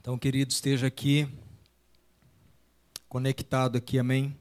Então, 0.00 0.16
querido, 0.16 0.50
esteja 0.50 0.86
aqui, 0.86 1.28
conectado 3.06 3.76
aqui, 3.76 3.98
amém? 3.98 4.34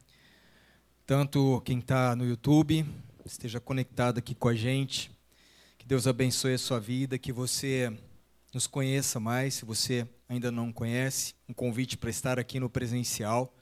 Tanto 1.06 1.60
quem 1.66 1.80
está 1.80 2.16
no 2.16 2.26
YouTube, 2.26 2.86
esteja 3.26 3.60
conectado 3.60 4.20
aqui 4.20 4.34
com 4.34 4.48
a 4.48 4.56
gente. 4.56 5.12
Que 5.78 5.86
Deus 5.86 6.08
abençoe 6.08 6.54
a 6.54 6.58
sua 6.58 6.80
vida, 6.80 7.20
que 7.20 7.34
você 7.34 7.92
nos 8.54 8.68
conheça 8.68 9.20
mais, 9.20 9.56
se 9.56 9.66
você 9.66 10.08
ainda 10.30 10.50
não 10.50 10.72
conhece. 10.72 11.36
Um 11.46 11.54
convite 11.54 11.98
para 11.98 12.10
estar 12.10 12.40
aqui 12.40 12.58
no 12.58 12.70
presencial. 12.70 13.54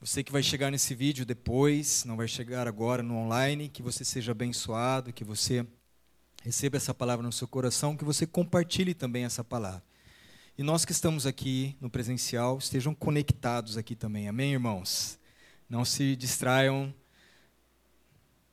Você 0.00 0.24
que 0.24 0.32
vai 0.32 0.42
chegar 0.42 0.72
nesse 0.72 0.96
vídeo 0.96 1.24
depois, 1.24 2.04
não 2.04 2.16
vai 2.16 2.26
chegar 2.26 2.66
agora 2.66 3.04
no 3.04 3.14
online, 3.14 3.68
que 3.68 3.82
você 3.82 4.04
seja 4.04 4.32
abençoado, 4.32 5.12
que 5.12 5.22
você 5.22 5.64
receba 6.42 6.76
essa 6.76 6.92
palavra 6.92 7.24
no 7.24 7.32
seu 7.32 7.46
coração, 7.46 7.96
que 7.96 8.04
você 8.04 8.26
compartilhe 8.26 8.94
também 8.94 9.24
essa 9.24 9.44
palavra. 9.44 9.93
E 10.56 10.62
nós 10.62 10.84
que 10.84 10.92
estamos 10.92 11.26
aqui 11.26 11.76
no 11.80 11.90
presencial, 11.90 12.58
estejam 12.58 12.94
conectados 12.94 13.76
aqui 13.76 13.96
também. 13.96 14.28
Amém, 14.28 14.52
irmãos? 14.52 15.18
Não 15.68 15.84
se 15.84 16.14
distraiam. 16.14 16.94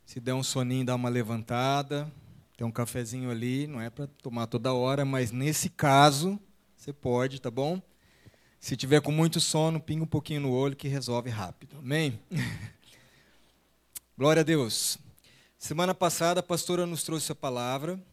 Se 0.04 0.20
der 0.20 0.34
um 0.34 0.42
soninho, 0.42 0.84
dá 0.84 0.96
uma 0.96 1.10
levantada. 1.10 2.12
Tem 2.58 2.66
um 2.66 2.72
cafezinho 2.72 3.30
ali, 3.30 3.68
não 3.68 3.80
é 3.80 3.92
para 3.92 4.08
tomar 4.08 4.48
toda 4.48 4.74
hora, 4.74 5.06
mas 5.06 5.32
nesse 5.32 5.70
caso, 5.70 6.40
você 6.76 6.92
pode, 6.92 7.40
tá 7.40 7.52
bom? 7.52 7.80
Se 8.60 8.76
tiver 8.76 9.02
com 9.02 9.12
muito 9.12 9.40
sono, 9.40 9.80
pinga 9.80 10.04
um 10.04 10.08
pouquinho 10.08 10.42
no 10.42 10.52
olho 10.52 10.76
que 10.76 10.88
resolve 10.88 11.30
rápido. 11.30 11.78
Amém? 11.78 12.20
Glória 14.18 14.40
a 14.40 14.44
Deus. 14.44 14.98
Semana 15.56 15.94
passada 15.94 16.40
a 16.40 16.44
pastora 16.44 16.88
nos 16.88 17.04
trouxe 17.04 17.32
a 17.32 17.36
palavra 17.36 18.04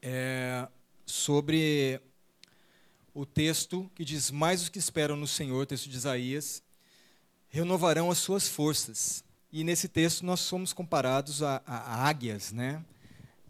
é, 0.00 0.66
sobre 1.04 2.00
o 3.18 3.26
texto 3.26 3.90
que 3.96 4.04
diz: 4.04 4.30
Mais 4.30 4.62
os 4.62 4.68
que 4.68 4.78
esperam 4.78 5.16
no 5.16 5.26
Senhor, 5.26 5.66
texto 5.66 5.88
de 5.88 5.96
Isaías, 5.96 6.62
renovarão 7.48 8.12
as 8.12 8.18
suas 8.18 8.46
forças. 8.46 9.24
E 9.52 9.64
nesse 9.64 9.88
texto 9.88 10.24
nós 10.24 10.38
somos 10.38 10.72
comparados 10.72 11.42
a, 11.42 11.60
a, 11.66 12.06
águias, 12.08 12.52
né? 12.52 12.84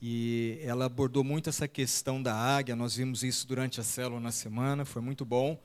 E 0.01 0.59
ela 0.63 0.87
abordou 0.87 1.23
muito 1.23 1.51
essa 1.51 1.69
questão 1.69 2.23
da 2.23 2.35
águia, 2.35 2.75
nós 2.75 2.97
vimos 2.97 3.23
isso 3.23 3.47
durante 3.47 3.79
a 3.79 3.85
célula 3.85 4.19
na 4.19 4.33
semana, 4.33 4.87
foi 4.87 5.03
muito 5.03 5.23
bom. 5.23 5.61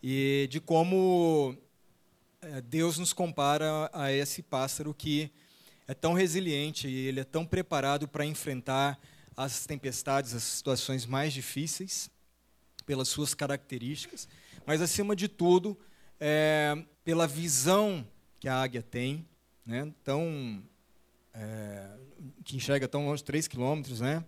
E 0.00 0.46
de 0.48 0.60
como 0.60 1.56
é, 2.40 2.60
Deus 2.60 2.98
nos 2.98 3.12
compara 3.12 3.90
a 3.92 4.12
esse 4.12 4.42
pássaro 4.42 4.94
que 4.94 5.28
é 5.88 5.94
tão 5.94 6.12
resiliente 6.12 6.86
e 6.86 7.06
ele 7.08 7.18
é 7.18 7.24
tão 7.24 7.44
preparado 7.44 8.06
para 8.06 8.24
enfrentar 8.24 8.96
as 9.36 9.66
tempestades, 9.66 10.34
as 10.34 10.44
situações 10.44 11.04
mais 11.04 11.32
difíceis 11.32 12.08
pelas 12.80 13.08
suas 13.08 13.34
características, 13.34 14.28
mas 14.66 14.80
acima 14.80 15.14
de 15.16 15.28
tudo 15.28 15.78
é, 16.18 16.76
pela 17.04 17.26
visão 17.26 18.06
que 18.38 18.48
a 18.48 18.60
águia 18.60 18.82
tem, 18.82 19.26
né? 19.64 19.92
Tão 20.04 20.62
é, 21.34 21.86
que 22.44 22.56
enxerga 22.56 22.86
tão 22.88 23.06
longe, 23.06 23.24
3 23.24 23.48
quilômetros, 23.48 24.00
né? 24.00 24.24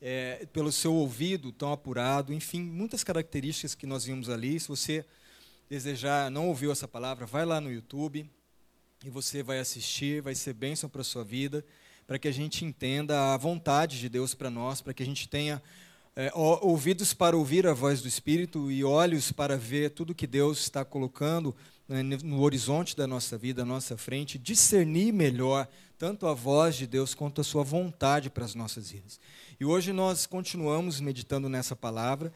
É, 0.00 0.46
pelo 0.52 0.72
seu 0.72 0.94
ouvido 0.94 1.52
tão 1.52 1.72
apurado, 1.72 2.32
enfim, 2.32 2.62
muitas 2.62 3.04
características 3.04 3.74
que 3.74 3.86
nós 3.86 4.04
vimos 4.04 4.30
ali. 4.30 4.58
Se 4.58 4.68
você 4.68 5.04
desejar, 5.68 6.30
não 6.30 6.48
ouviu 6.48 6.72
essa 6.72 6.88
palavra, 6.88 7.26
vai 7.26 7.44
lá 7.44 7.60
no 7.60 7.70
YouTube 7.70 8.28
e 9.04 9.10
você 9.10 9.42
vai 9.42 9.58
assistir, 9.58 10.22
vai 10.22 10.34
ser 10.34 10.52
bênção 10.52 10.88
para 10.88 11.02
a 11.02 11.04
sua 11.04 11.22
vida, 11.22 11.64
para 12.06 12.18
que 12.18 12.28
a 12.28 12.32
gente 12.32 12.64
entenda 12.64 13.32
a 13.32 13.36
vontade 13.36 14.00
de 14.00 14.08
Deus 14.08 14.34
para 14.34 14.50
nós, 14.50 14.80
para 14.80 14.92
que 14.92 15.02
a 15.02 15.06
gente 15.06 15.28
tenha 15.28 15.62
é, 16.16 16.30
ouvidos 16.34 17.14
para 17.14 17.36
ouvir 17.36 17.66
a 17.66 17.72
voz 17.72 18.02
do 18.02 18.08
Espírito 18.08 18.70
e 18.70 18.84
olhos 18.84 19.32
para 19.32 19.56
ver 19.56 19.90
tudo 19.90 20.14
que 20.14 20.26
Deus 20.26 20.60
está 20.60 20.84
colocando 20.84 21.54
né, 21.88 22.02
no 22.02 22.40
horizonte 22.42 22.96
da 22.96 23.06
nossa 23.06 23.36
vida, 23.36 23.62
à 23.62 23.64
nossa 23.64 23.96
frente, 23.96 24.38
discernir 24.38 25.12
melhor 25.12 25.68
tanto 25.98 26.26
a 26.26 26.32
voz 26.32 26.76
de 26.76 26.86
Deus 26.86 27.14
quanto 27.14 27.40
a 27.40 27.44
sua 27.44 27.62
vontade 27.62 28.30
para 28.30 28.44
as 28.44 28.54
nossas 28.54 28.90
vidas. 28.90 29.20
E 29.58 29.64
hoje 29.64 29.92
nós 29.92 30.24
continuamos 30.24 31.00
meditando 31.00 31.48
nessa 31.48 31.76
palavra, 31.76 32.32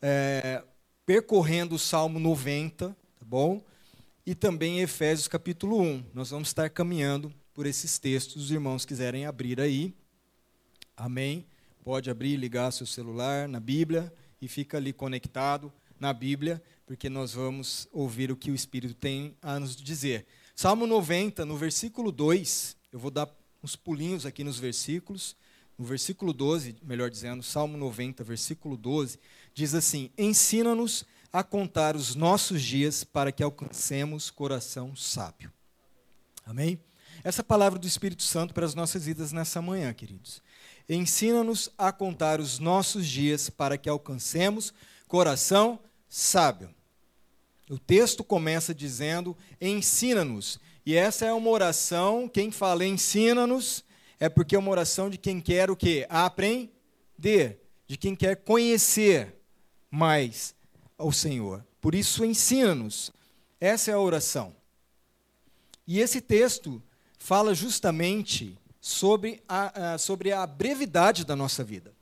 é, 0.00 0.62
percorrendo 1.04 1.74
o 1.74 1.78
Salmo 1.78 2.20
90, 2.20 2.90
tá 2.90 3.26
bom? 3.26 3.60
E 4.24 4.34
também 4.34 4.80
Efésios 4.80 5.26
capítulo 5.26 5.80
1. 5.80 6.04
Nós 6.14 6.30
vamos 6.30 6.48
estar 6.48 6.70
caminhando 6.70 7.32
por 7.54 7.66
esses 7.66 7.98
textos, 7.98 8.44
os 8.44 8.50
irmãos 8.50 8.84
quiserem 8.84 9.26
abrir 9.26 9.60
aí. 9.60 9.92
Amém. 10.96 11.44
Pode 11.88 12.10
abrir 12.10 12.36
ligar 12.36 12.70
seu 12.70 12.84
celular 12.84 13.48
na 13.48 13.58
Bíblia 13.58 14.12
e 14.42 14.46
fica 14.46 14.76
ali 14.76 14.92
conectado 14.92 15.72
na 15.98 16.12
Bíblia, 16.12 16.62
porque 16.84 17.08
nós 17.08 17.32
vamos 17.32 17.88
ouvir 17.90 18.30
o 18.30 18.36
que 18.36 18.50
o 18.50 18.54
Espírito 18.54 18.92
tem 18.92 19.34
a 19.40 19.58
nos 19.58 19.74
dizer. 19.74 20.26
Salmo 20.54 20.86
90, 20.86 21.46
no 21.46 21.56
versículo 21.56 22.12
2, 22.12 22.76
eu 22.92 22.98
vou 22.98 23.10
dar 23.10 23.26
uns 23.64 23.74
pulinhos 23.74 24.26
aqui 24.26 24.44
nos 24.44 24.58
versículos. 24.58 25.34
No 25.78 25.86
versículo 25.86 26.34
12, 26.34 26.76
melhor 26.82 27.08
dizendo, 27.08 27.42
Salmo 27.42 27.78
90, 27.78 28.22
versículo 28.22 28.76
12, 28.76 29.18
diz 29.54 29.72
assim: 29.72 30.10
Ensina-nos 30.18 31.06
a 31.32 31.42
contar 31.42 31.96
os 31.96 32.14
nossos 32.14 32.60
dias 32.60 33.02
para 33.02 33.32
que 33.32 33.42
alcancemos 33.42 34.30
coração 34.30 34.94
sábio. 34.94 35.50
Amém? 36.44 36.78
Essa 37.24 37.42
palavra 37.42 37.78
do 37.78 37.86
Espírito 37.86 38.24
Santo 38.24 38.52
para 38.52 38.66
as 38.66 38.74
nossas 38.74 39.06
vidas 39.06 39.32
nessa 39.32 39.62
manhã, 39.62 39.92
queridos. 39.94 40.42
Ensina-nos 40.88 41.68
a 41.76 41.92
contar 41.92 42.40
os 42.40 42.58
nossos 42.58 43.06
dias 43.06 43.50
para 43.50 43.76
que 43.76 43.88
alcancemos 43.88 44.72
coração 45.06 45.78
sábio. 46.08 46.70
O 47.68 47.78
texto 47.78 48.24
começa 48.24 48.74
dizendo: 48.74 49.36
ensina-nos. 49.60 50.58
E 50.86 50.96
essa 50.96 51.26
é 51.26 51.32
uma 51.32 51.50
oração, 51.50 52.26
quem 52.26 52.50
fala 52.50 52.86
ensina-nos, 52.86 53.84
é 54.18 54.28
porque 54.28 54.56
é 54.56 54.58
uma 54.58 54.70
oração 54.70 55.10
de 55.10 55.18
quem 55.18 55.38
quer 55.38 55.70
o 55.70 55.76
quê? 55.76 56.06
Aprender, 56.08 57.60
de 57.86 57.98
quem 57.98 58.16
quer 58.16 58.36
conhecer 58.36 59.36
mais 59.90 60.54
ao 60.96 61.12
Senhor. 61.12 61.62
Por 61.78 61.94
isso, 61.94 62.24
ensina-nos. 62.24 63.12
Essa 63.60 63.90
é 63.90 63.94
a 63.94 64.00
oração. 64.00 64.56
E 65.86 66.00
esse 66.00 66.20
texto 66.20 66.82
fala 67.18 67.54
justamente 67.54 68.57
sobre 68.80 69.42
a, 69.48 69.98
sobre 69.98 70.32
a 70.32 70.46
brevidade 70.46 71.24
da 71.24 71.34
nossa 71.34 71.64
vida. 71.64 71.92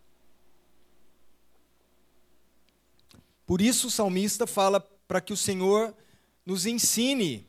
Por 3.47 3.61
isso 3.61 3.87
o 3.87 3.91
salmista 3.91 4.47
fala 4.47 4.81
para 4.81 5.21
que 5.21 5.33
o 5.33 5.37
Senhor 5.37 5.95
nos 6.45 6.67
ensine 6.67 7.47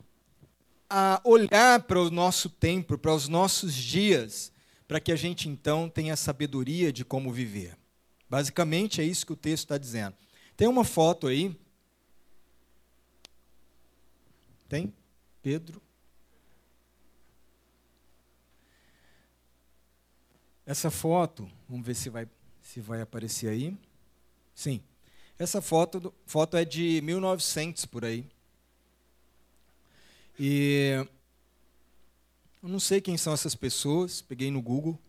a 0.90 1.20
olhar 1.24 1.82
para 1.84 2.00
o 2.00 2.10
nosso 2.10 2.50
tempo, 2.50 2.98
para 2.98 3.14
os 3.14 3.28
nossos 3.28 3.74
dias, 3.74 4.52
para 4.88 5.00
que 5.00 5.12
a 5.12 5.16
gente 5.16 5.50
então 5.50 5.90
tenha 5.90 6.16
sabedoria 6.16 6.94
de 6.94 7.04
como 7.04 7.32
viver. 7.32 7.78
Basicamente 8.30 9.02
é 9.02 9.04
isso 9.04 9.26
que 9.26 9.34
o 9.34 9.38
texto 9.38 9.66
está 9.66 9.78
dizendo. 9.78 10.16
Tem 10.56 10.68
uma 10.68 10.84
foto 10.84 11.28
aí. 11.28 11.56
Tem? 14.70 14.94
Pedro? 15.42 15.82
Essa 20.68 20.92
foto, 20.92 21.50
vamos 21.70 21.88
ver 21.88 21.94
se 21.96 22.10
vai, 22.10 22.28
se 22.62 22.82
vai 22.82 23.00
aparecer 23.00 23.48
aí. 23.48 23.74
Sim. 24.54 24.84
Essa 25.40 25.62
foto, 25.62 26.14
foto 26.26 26.58
é 26.58 26.66
de 26.66 27.00
1900 27.04 27.86
por 27.86 28.04
aí. 28.04 28.28
E 30.38 31.08
eu 32.62 32.68
não 32.68 32.82
sei 32.82 33.00
quem 33.00 33.16
são 33.16 33.32
essas 33.32 33.56
pessoas, 33.56 34.22
peguei 34.22 34.52
no 34.52 34.62
Google. 34.62 35.00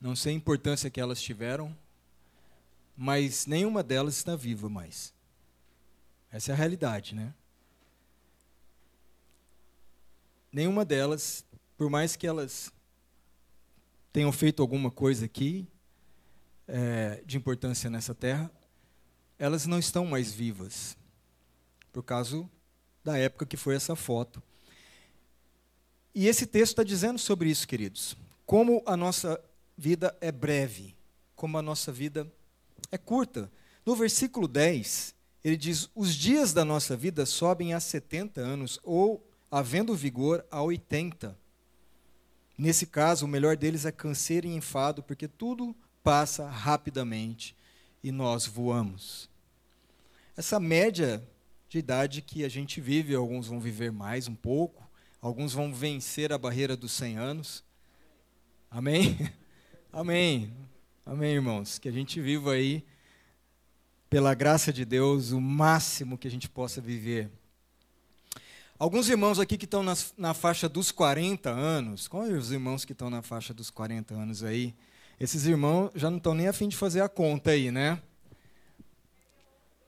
Não 0.00 0.16
sei 0.16 0.32
a 0.32 0.36
importância 0.36 0.90
que 0.90 1.00
elas 1.00 1.22
tiveram, 1.22 1.74
mas 2.96 3.46
nenhuma 3.46 3.84
delas 3.84 4.16
está 4.16 4.34
viva 4.34 4.68
mais. 4.68 5.14
Essa 6.28 6.50
é 6.50 6.54
a 6.54 6.56
realidade, 6.56 7.14
né? 7.14 7.32
Nenhuma 10.50 10.84
delas, 10.84 11.44
por 11.78 11.88
mais 11.88 12.16
que 12.16 12.26
elas 12.26 12.72
tenham 14.16 14.32
feito 14.32 14.62
alguma 14.62 14.90
coisa 14.90 15.26
aqui 15.26 15.68
é, 16.66 17.22
de 17.26 17.36
importância 17.36 17.90
nessa 17.90 18.14
terra, 18.14 18.50
elas 19.38 19.66
não 19.66 19.78
estão 19.78 20.06
mais 20.06 20.32
vivas, 20.32 20.96
por 21.92 22.02
causa 22.02 22.48
da 23.04 23.18
época 23.18 23.44
que 23.44 23.58
foi 23.58 23.74
essa 23.74 23.94
foto. 23.94 24.42
E 26.14 26.28
esse 26.28 26.46
texto 26.46 26.72
está 26.72 26.82
dizendo 26.82 27.18
sobre 27.18 27.50
isso, 27.50 27.68
queridos. 27.68 28.16
Como 28.46 28.82
a 28.86 28.96
nossa 28.96 29.38
vida 29.76 30.16
é 30.18 30.32
breve, 30.32 30.96
como 31.34 31.58
a 31.58 31.62
nossa 31.62 31.92
vida 31.92 32.26
é 32.90 32.96
curta. 32.96 33.52
No 33.84 33.94
versículo 33.94 34.48
10, 34.48 35.14
ele 35.44 35.58
diz: 35.58 35.90
Os 35.94 36.14
dias 36.14 36.54
da 36.54 36.64
nossa 36.64 36.96
vida 36.96 37.26
sobem 37.26 37.74
a 37.74 37.80
70 37.80 38.40
anos, 38.40 38.80
ou, 38.82 39.22
havendo 39.50 39.94
vigor, 39.94 40.42
a 40.50 40.62
80. 40.62 41.36
Nesse 42.56 42.86
caso, 42.86 43.26
o 43.26 43.28
melhor 43.28 43.56
deles 43.56 43.84
é 43.84 43.92
canseiro 43.92 44.46
e 44.46 44.54
enfado, 44.54 45.02
porque 45.02 45.28
tudo 45.28 45.76
passa 46.02 46.48
rapidamente 46.48 47.54
e 48.02 48.10
nós 48.10 48.46
voamos. 48.46 49.28
essa 50.36 50.60
média 50.60 51.26
de 51.68 51.78
idade 51.78 52.22
que 52.22 52.44
a 52.44 52.48
gente 52.48 52.80
vive, 52.80 53.14
alguns 53.14 53.48
vão 53.48 53.58
viver 53.58 53.90
mais 53.90 54.28
um 54.28 54.34
pouco, 54.34 54.88
alguns 55.20 55.52
vão 55.52 55.74
vencer 55.74 56.32
a 56.32 56.38
barreira 56.38 56.76
dos 56.76 56.92
100 56.92 57.18
anos. 57.18 57.64
Amém? 58.70 59.18
Amém. 59.92 60.54
Amém, 61.04 61.34
irmãos. 61.34 61.78
Que 61.78 61.88
a 61.88 61.92
gente 61.92 62.20
viva 62.20 62.52
aí, 62.52 62.84
pela 64.08 64.34
graça 64.34 64.72
de 64.72 64.84
Deus, 64.84 65.32
o 65.32 65.40
máximo 65.40 66.16
que 66.16 66.28
a 66.28 66.30
gente 66.30 66.48
possa 66.48 66.80
viver. 66.80 67.30
Alguns 68.78 69.08
irmãos 69.08 69.38
aqui 69.38 69.56
que 69.56 69.64
estão 69.64 69.82
na, 69.82 69.94
na 70.18 70.34
faixa 70.34 70.68
dos 70.68 70.92
40 70.92 71.48
anos, 71.48 72.06
qual 72.06 72.26
é 72.26 72.32
os 72.32 72.52
irmãos 72.52 72.84
que 72.84 72.92
estão 72.92 73.08
na 73.08 73.22
faixa 73.22 73.54
dos 73.54 73.70
40 73.70 74.12
anos 74.12 74.44
aí? 74.44 74.74
Esses 75.18 75.46
irmãos 75.46 75.90
já 75.94 76.10
não 76.10 76.18
estão 76.18 76.34
nem 76.34 76.46
afim 76.46 76.68
de 76.68 76.76
fazer 76.76 77.00
a 77.00 77.08
conta 77.08 77.52
aí, 77.52 77.70
né? 77.70 77.98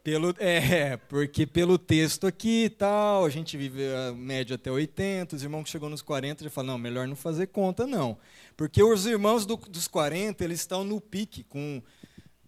Pelo, 0.03 0.35
é, 0.41 0.97
porque 0.97 1.47
pelo 1.47 1.77
texto 1.77 2.27
aqui 2.27 2.65
e 2.65 2.71
tal, 2.71 3.27
a 3.27 3.29
gente 3.29 3.59
vive 3.59 3.83
a 3.95 4.15
média 4.15 4.55
até 4.55 4.71
80, 4.73 5.37
os 5.37 5.43
irmãos 5.43 5.65
que 5.65 5.71
chegou 5.71 5.91
nos 5.91 6.01
40 6.01 6.45
já 6.45 6.49
falam, 6.49 6.73
não, 6.73 6.79
melhor 6.79 7.07
não 7.07 7.15
fazer 7.15 7.49
conta, 7.49 7.87
não. 7.87 8.17
Porque 8.57 8.83
os 8.83 9.05
irmãos 9.05 9.45
do, 9.45 9.57
dos 9.57 9.87
40, 9.87 10.43
eles 10.43 10.61
estão 10.61 10.83
no 10.83 10.99
pique, 10.99 11.45
com 11.45 11.83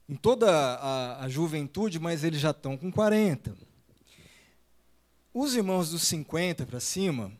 em 0.08 0.16
toda 0.16 0.50
a, 0.50 1.22
a 1.22 1.28
juventude, 1.28 1.98
mas 1.98 2.24
eles 2.24 2.40
já 2.40 2.50
estão 2.50 2.78
com 2.78 2.90
40. 2.90 3.54
Os 5.32 5.54
irmãos 5.54 5.90
dos 5.90 6.02
50 6.02 6.66
para 6.66 6.80
cima, 6.80 7.30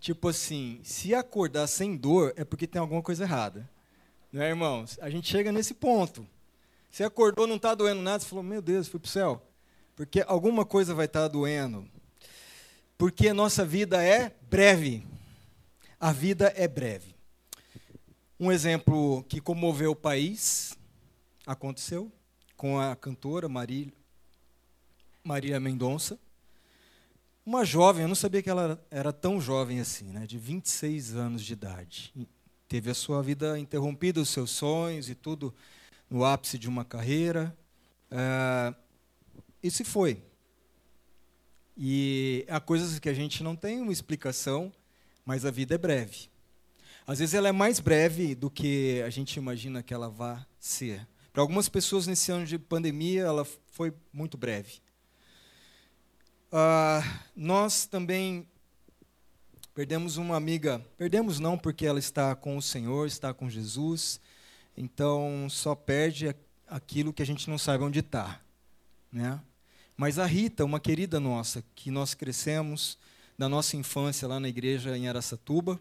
tipo 0.00 0.28
assim, 0.28 0.80
se 0.82 1.14
acordar 1.14 1.66
sem 1.66 1.94
dor, 1.94 2.32
é 2.36 2.44
porque 2.44 2.66
tem 2.66 2.80
alguma 2.80 3.02
coisa 3.02 3.24
errada. 3.24 3.68
Não 4.32 4.40
é, 4.40 4.48
irmãos? 4.48 4.98
A 5.00 5.10
gente 5.10 5.28
chega 5.28 5.52
nesse 5.52 5.74
ponto. 5.74 6.26
Você 6.90 7.04
acordou, 7.04 7.46
não 7.46 7.56
está 7.56 7.74
doendo 7.74 8.00
nada, 8.00 8.20
você 8.20 8.28
falou, 8.28 8.42
meu 8.42 8.62
Deus, 8.62 8.88
fui 8.88 8.98
para 8.98 9.08
o 9.08 9.10
céu. 9.10 9.42
Porque 9.94 10.24
alguma 10.26 10.64
coisa 10.64 10.94
vai 10.94 11.04
estar 11.04 11.22
tá 11.22 11.28
doendo. 11.28 11.86
Porque 12.96 13.28
a 13.28 13.34
nossa 13.34 13.62
vida 13.62 14.02
é 14.02 14.34
breve. 14.48 15.04
A 16.00 16.12
vida 16.12 16.50
é 16.56 16.66
breve. 16.66 17.14
Um 18.40 18.50
exemplo 18.50 19.22
que 19.28 19.40
comoveu 19.40 19.90
o 19.90 19.96
país 19.96 20.76
aconteceu 21.46 22.10
com 22.56 22.80
a 22.80 22.96
cantora 22.96 23.48
Marília, 23.48 23.92
Marília 25.22 25.60
Mendonça. 25.60 26.18
Uma 27.44 27.64
jovem, 27.64 28.02
eu 28.02 28.08
não 28.08 28.14
sabia 28.14 28.40
que 28.40 28.48
ela 28.48 28.80
era 28.88 29.12
tão 29.12 29.40
jovem 29.40 29.80
assim, 29.80 30.04
né, 30.04 30.26
de 30.26 30.38
26 30.38 31.16
anos 31.16 31.42
de 31.42 31.52
idade. 31.52 32.14
Teve 32.68 32.88
a 32.90 32.94
sua 32.94 33.20
vida 33.20 33.58
interrompida, 33.58 34.20
os 34.20 34.28
seus 34.28 34.52
sonhos 34.52 35.10
e 35.10 35.14
tudo 35.14 35.52
no 36.08 36.24
ápice 36.24 36.56
de 36.56 36.68
uma 36.68 36.84
carreira. 36.84 37.56
Uh, 38.12 38.74
e 39.60 39.70
se 39.72 39.82
foi. 39.82 40.22
E 41.76 42.46
há 42.48 42.60
coisas 42.60 42.98
que 43.00 43.08
a 43.08 43.14
gente 43.14 43.42
não 43.42 43.56
tem 43.56 43.80
uma 43.80 43.92
explicação, 43.92 44.72
mas 45.24 45.44
a 45.44 45.50
vida 45.50 45.74
é 45.74 45.78
breve. 45.78 46.28
Às 47.04 47.18
vezes 47.18 47.34
ela 47.34 47.48
é 47.48 47.52
mais 47.52 47.80
breve 47.80 48.36
do 48.36 48.48
que 48.48 49.02
a 49.04 49.10
gente 49.10 49.36
imagina 49.36 49.82
que 49.82 49.92
ela 49.92 50.08
vá 50.08 50.46
ser. 50.60 51.08
Para 51.32 51.42
algumas 51.42 51.68
pessoas 51.68 52.06
nesse 52.06 52.30
ano 52.30 52.46
de 52.46 52.56
pandemia, 52.56 53.22
ela 53.22 53.44
foi 53.44 53.92
muito 54.12 54.36
breve. 54.36 54.80
Uh, 56.52 57.02
nós 57.34 57.86
também 57.86 58.46
perdemos 59.74 60.18
uma 60.18 60.36
amiga, 60.36 60.84
perdemos 60.98 61.40
não 61.40 61.56
porque 61.56 61.86
ela 61.86 61.98
está 61.98 62.36
com 62.36 62.58
o 62.58 62.62
Senhor, 62.62 63.06
está 63.06 63.32
com 63.32 63.48
Jesus, 63.48 64.20
então 64.76 65.48
só 65.48 65.74
perde 65.74 66.36
aquilo 66.68 67.10
que 67.10 67.22
a 67.22 67.26
gente 67.26 67.48
não 67.48 67.56
sabe 67.56 67.84
onde 67.84 68.00
está. 68.00 68.38
Né? 69.10 69.40
Mas 69.96 70.18
a 70.18 70.26
Rita, 70.26 70.62
uma 70.62 70.78
querida 70.78 71.18
nossa, 71.18 71.64
que 71.74 71.90
nós 71.90 72.12
crescemos 72.12 72.98
da 73.38 73.48
nossa 73.48 73.74
infância 73.78 74.28
lá 74.28 74.38
na 74.38 74.48
igreja 74.48 74.94
em 74.94 75.08
Aracatuba, 75.08 75.80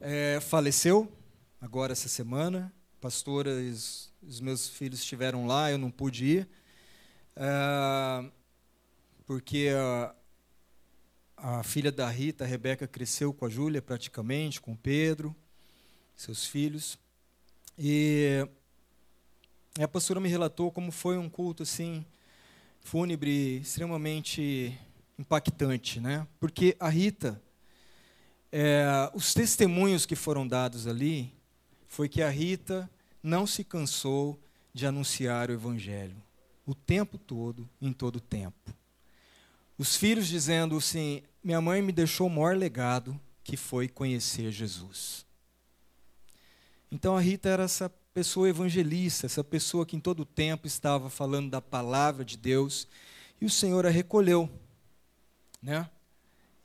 é, 0.00 0.40
faleceu 0.40 1.12
agora 1.60 1.92
essa 1.92 2.08
semana. 2.08 2.72
Pastora, 3.02 3.50
os, 3.50 4.40
meus 4.40 4.66
filhos 4.66 5.00
estiveram 5.00 5.46
lá, 5.46 5.70
eu 5.70 5.76
não 5.76 5.90
pude 5.90 6.24
ir, 6.24 6.48
é, 7.36 8.30
porque 9.26 9.68
a, 9.76 10.14
a 11.36 11.62
filha 11.62 11.90
da 11.90 12.08
Rita, 12.08 12.44
a 12.44 12.46
Rebeca, 12.46 12.86
cresceu 12.86 13.32
com 13.32 13.46
a 13.46 13.48
Júlia 13.48 13.80
praticamente, 13.82 14.60
com 14.60 14.72
o 14.72 14.76
Pedro, 14.76 15.34
seus 16.14 16.46
filhos. 16.46 16.98
E 17.78 18.46
a 19.80 19.88
pastora 19.88 20.20
me 20.20 20.28
relatou 20.28 20.70
como 20.70 20.92
foi 20.92 21.18
um 21.18 21.28
culto 21.28 21.62
assim 21.62 22.04
fúnebre 22.80 23.58
extremamente 23.58 24.78
impactante, 25.18 26.00
né? 26.00 26.26
Porque 26.38 26.76
a 26.78 26.88
Rita, 26.88 27.40
é, 28.52 29.10
os 29.14 29.32
testemunhos 29.32 30.06
que 30.06 30.14
foram 30.14 30.46
dados 30.46 30.86
ali 30.86 31.32
foi 31.86 32.08
que 32.08 32.22
a 32.22 32.28
Rita 32.28 32.90
não 33.22 33.46
se 33.46 33.64
cansou 33.64 34.38
de 34.72 34.86
anunciar 34.86 35.48
o 35.48 35.54
evangelho 35.54 36.22
o 36.66 36.74
tempo 36.74 37.18
todo, 37.18 37.68
em 37.80 37.92
todo 37.92 38.16
o 38.16 38.20
tempo. 38.20 38.74
Os 39.76 39.96
filhos 39.96 40.28
dizendo 40.28 40.76
assim: 40.76 41.22
minha 41.42 41.60
mãe 41.60 41.82
me 41.82 41.92
deixou 41.92 42.26
o 42.26 42.30
maior 42.30 42.56
legado 42.56 43.18
que 43.42 43.56
foi 43.56 43.88
conhecer 43.88 44.50
Jesus. 44.50 45.26
Então 46.90 47.16
a 47.16 47.20
Rita 47.20 47.48
era 47.48 47.64
essa 47.64 47.90
pessoa 48.14 48.48
evangelista, 48.48 49.26
essa 49.26 49.42
pessoa 49.42 49.84
que 49.84 49.96
em 49.96 50.00
todo 50.00 50.20
o 50.20 50.24
tempo 50.24 50.66
estava 50.66 51.10
falando 51.10 51.50
da 51.50 51.60
palavra 51.60 52.24
de 52.24 52.36
Deus, 52.36 52.86
e 53.40 53.44
o 53.44 53.50
Senhor 53.50 53.84
a 53.84 53.90
recolheu, 53.90 54.48
né? 55.60 55.90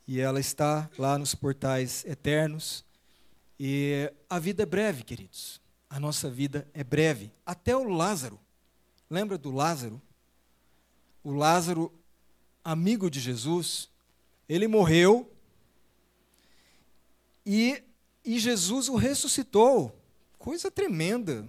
E 0.06 0.20
ela 0.20 0.40
está 0.40 0.88
lá 0.98 1.18
nos 1.18 1.34
portais 1.34 2.04
eternos. 2.04 2.84
E 3.58 4.12
a 4.28 4.38
vida 4.38 4.62
é 4.62 4.66
breve, 4.66 5.04
queridos. 5.04 5.60
A 5.88 6.00
nossa 6.00 6.30
vida 6.30 6.66
é 6.72 6.82
breve. 6.82 7.30
Até 7.44 7.76
o 7.76 7.88
Lázaro. 7.88 8.38
Lembra 9.08 9.36
do 9.36 9.50
Lázaro? 9.50 10.00
O 11.22 11.32
Lázaro, 11.32 11.92
amigo 12.64 13.10
de 13.10 13.20
Jesus, 13.20 13.88
ele 14.48 14.66
morreu 14.66 15.30
e, 17.44 17.82
e 18.24 18.38
Jesus 18.38 18.88
o 18.88 18.96
ressuscitou. 18.96 19.96
Coisa 20.38 20.70
tremenda. 20.70 21.48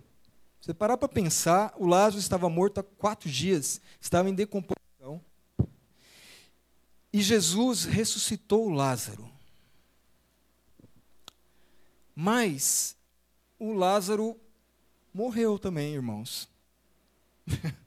Você 0.62 0.74
parar 0.74 0.98
para 0.98 1.08
pensar, 1.08 1.74
o 1.78 1.86
Lázaro 1.86 2.20
estava 2.20 2.50
morto 2.50 2.80
há 2.80 2.84
quatro 2.84 3.30
dias, 3.30 3.82
estava 4.00 4.30
em 4.30 4.34
decomposição. 4.34 5.20
E 7.12 7.22
Jesus 7.22 7.86
ressuscitou 7.86 8.68
o 8.68 8.70
Lázaro. 8.70 9.30
Mas 12.16 12.96
o 13.58 13.74
Lázaro 13.74 14.40
morreu 15.14 15.58
também, 15.58 15.94
irmãos. 15.94 16.48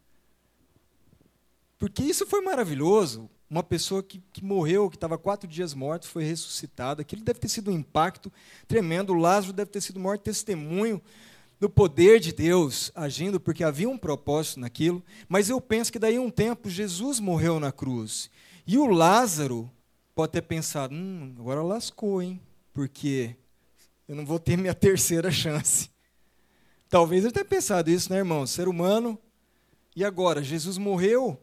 Porque 1.85 2.03
isso 2.03 2.27
foi 2.27 2.41
maravilhoso. 2.41 3.29
Uma 3.51 3.63
pessoa 3.63 4.03
que, 4.03 4.19
que 4.33 4.43
morreu, 4.43 4.89
que 4.89 4.97
estava 4.97 5.19
quatro 5.19 5.47
dias 5.47 5.75
morto, 5.75 6.09
foi 6.09 6.25
ressuscitada. 6.25 7.03
Aquilo 7.03 7.23
deve 7.23 7.39
ter 7.39 7.49
sido 7.49 7.71
um 7.71 7.75
impacto 7.75 8.33
tremendo. 8.67 9.13
O 9.13 9.19
Lázaro 9.19 9.53
deve 9.53 9.71
ter 9.71 9.83
sido 9.83 9.99
o 9.99 10.01
maior 10.01 10.17
testemunho 10.17 10.99
do 11.61 11.69
poder 11.69 12.21
de 12.21 12.33
Deus 12.33 12.91
agindo, 12.95 13.39
porque 13.39 13.63
havia 13.63 13.87
um 13.87 13.99
propósito 13.99 14.61
naquilo. 14.61 15.03
Mas 15.29 15.51
eu 15.51 15.61
penso 15.61 15.93
que 15.93 15.99
daí 15.99 16.19
um 16.19 16.31
tempo 16.31 16.71
Jesus 16.71 17.21
morreu 17.21 17.61
na 17.61 17.71
cruz. 17.71 18.31
E 18.67 18.79
o 18.79 18.87
Lázaro 18.87 19.71
pode 20.15 20.33
ter 20.33 20.41
pensado: 20.41 20.95
hum, 20.95 21.35
agora 21.39 21.63
lascou, 21.63 22.23
hein? 22.23 22.41
Porque 22.73 23.37
eu 24.09 24.17
não 24.17 24.25
vou 24.25 24.39
ter 24.39 24.57
minha 24.57 24.73
terceira 24.73 25.31
chance. 25.31 25.91
Talvez 26.89 27.25
ele 27.25 27.35
tenha 27.35 27.45
pensado 27.45 27.91
isso, 27.91 28.11
né, 28.11 28.21
irmão? 28.21 28.47
Ser 28.47 28.69
humano. 28.69 29.19
E 29.95 30.03
agora? 30.03 30.43
Jesus 30.43 30.79
morreu. 30.79 31.39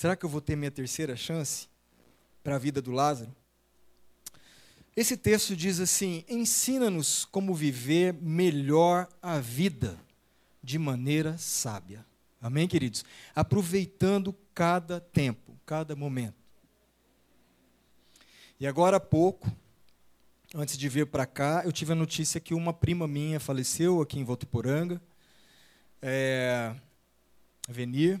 Será 0.00 0.16
que 0.16 0.24
eu 0.24 0.30
vou 0.30 0.40
ter 0.40 0.56
minha 0.56 0.70
terceira 0.70 1.14
chance 1.14 1.68
para 2.42 2.54
a 2.54 2.58
vida 2.58 2.80
do 2.80 2.90
Lázaro? 2.90 3.36
Esse 4.96 5.14
texto 5.14 5.54
diz 5.54 5.78
assim: 5.78 6.24
ensina-nos 6.26 7.26
como 7.26 7.54
viver 7.54 8.14
melhor 8.14 9.06
a 9.20 9.38
vida 9.40 9.98
de 10.64 10.78
maneira 10.78 11.36
sábia. 11.36 12.02
Amém, 12.40 12.66
queridos? 12.66 13.04
Aproveitando 13.34 14.34
cada 14.54 15.00
tempo, 15.00 15.54
cada 15.66 15.94
momento. 15.94 16.42
E 18.58 18.66
agora 18.66 18.96
há 18.96 19.00
pouco, 19.00 19.54
antes 20.54 20.78
de 20.78 20.88
vir 20.88 21.08
para 21.08 21.26
cá, 21.26 21.60
eu 21.66 21.72
tive 21.72 21.92
a 21.92 21.94
notícia 21.94 22.40
que 22.40 22.54
uma 22.54 22.72
prima 22.72 23.06
minha 23.06 23.38
faleceu 23.38 24.00
aqui 24.00 24.18
em 24.18 24.24
Votuporanga, 24.24 24.98
é, 26.00 26.74
Venir 27.68 28.18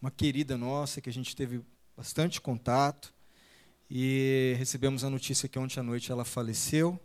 uma 0.00 0.10
querida 0.10 0.56
nossa 0.56 1.00
que 1.00 1.08
a 1.08 1.12
gente 1.12 1.34
teve 1.34 1.60
bastante 1.96 2.40
contato 2.40 3.12
e 3.90 4.54
recebemos 4.58 5.02
a 5.02 5.10
notícia 5.10 5.48
que 5.48 5.58
ontem 5.58 5.80
à 5.80 5.82
noite 5.82 6.12
ela 6.12 6.24
faleceu 6.24 7.00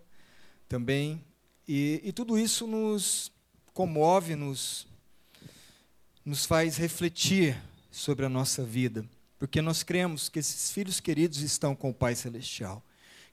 também. 0.67 1.23
E, 1.67 2.01
e 2.03 2.12
tudo 2.12 2.38
isso 2.38 2.67
nos 2.67 3.31
comove, 3.73 4.35
nos, 4.35 4.85
nos 6.23 6.45
faz 6.45 6.77
refletir 6.77 7.57
sobre 7.89 8.25
a 8.25 8.29
nossa 8.29 8.63
vida, 8.63 9.05
porque 9.39 9.62
nós 9.62 9.81
cremos 9.81 10.29
que 10.29 10.39
esses 10.39 10.71
filhos 10.71 11.00
queridos 11.00 11.39
estão 11.39 11.75
com 11.75 11.89
o 11.89 11.93
Pai 11.93 12.15
Celestial, 12.15 12.83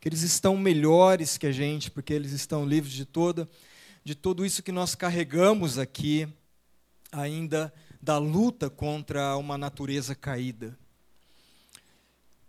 que 0.00 0.08
eles 0.08 0.22
estão 0.22 0.56
melhores 0.56 1.36
que 1.36 1.46
a 1.46 1.52
gente, 1.52 1.90
porque 1.90 2.12
eles 2.12 2.32
estão 2.32 2.66
livres 2.66 2.92
de 2.92 3.04
toda 3.04 3.48
de 4.02 4.14
tudo 4.14 4.46
isso 4.46 4.62
que 4.62 4.72
nós 4.72 4.94
carregamos 4.94 5.78
aqui, 5.78 6.26
ainda 7.12 7.72
da 8.00 8.18
luta 8.18 8.70
contra 8.70 9.36
uma 9.36 9.58
natureza 9.58 10.14
caída. 10.14 10.76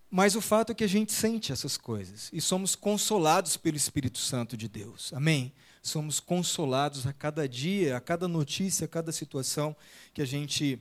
Mas 0.10 0.36
o 0.36 0.42
fato 0.42 0.72
é 0.72 0.76
que 0.76 0.84
a 0.84 0.90
gente 0.90 1.14
sente 1.14 1.52
essas 1.52 1.78
coisas 1.78 2.30
e 2.34 2.42
somos 2.42 2.76
consolados 2.76 3.56
pelo 3.56 3.78
Espírito 3.78 4.18
Santo 4.18 4.58
de 4.58 4.68
Deus. 4.68 5.14
Amém? 5.14 5.54
Somos 5.82 6.20
consolados 6.20 7.08
a 7.08 7.14
cada 7.14 7.48
dia, 7.48 7.96
a 7.96 8.02
cada 8.02 8.28
notícia, 8.28 8.86
a 8.86 8.90
cada 8.90 9.12
situação 9.12 9.76
que 10.14 10.22
a 10.22 10.26
gente 10.26 10.80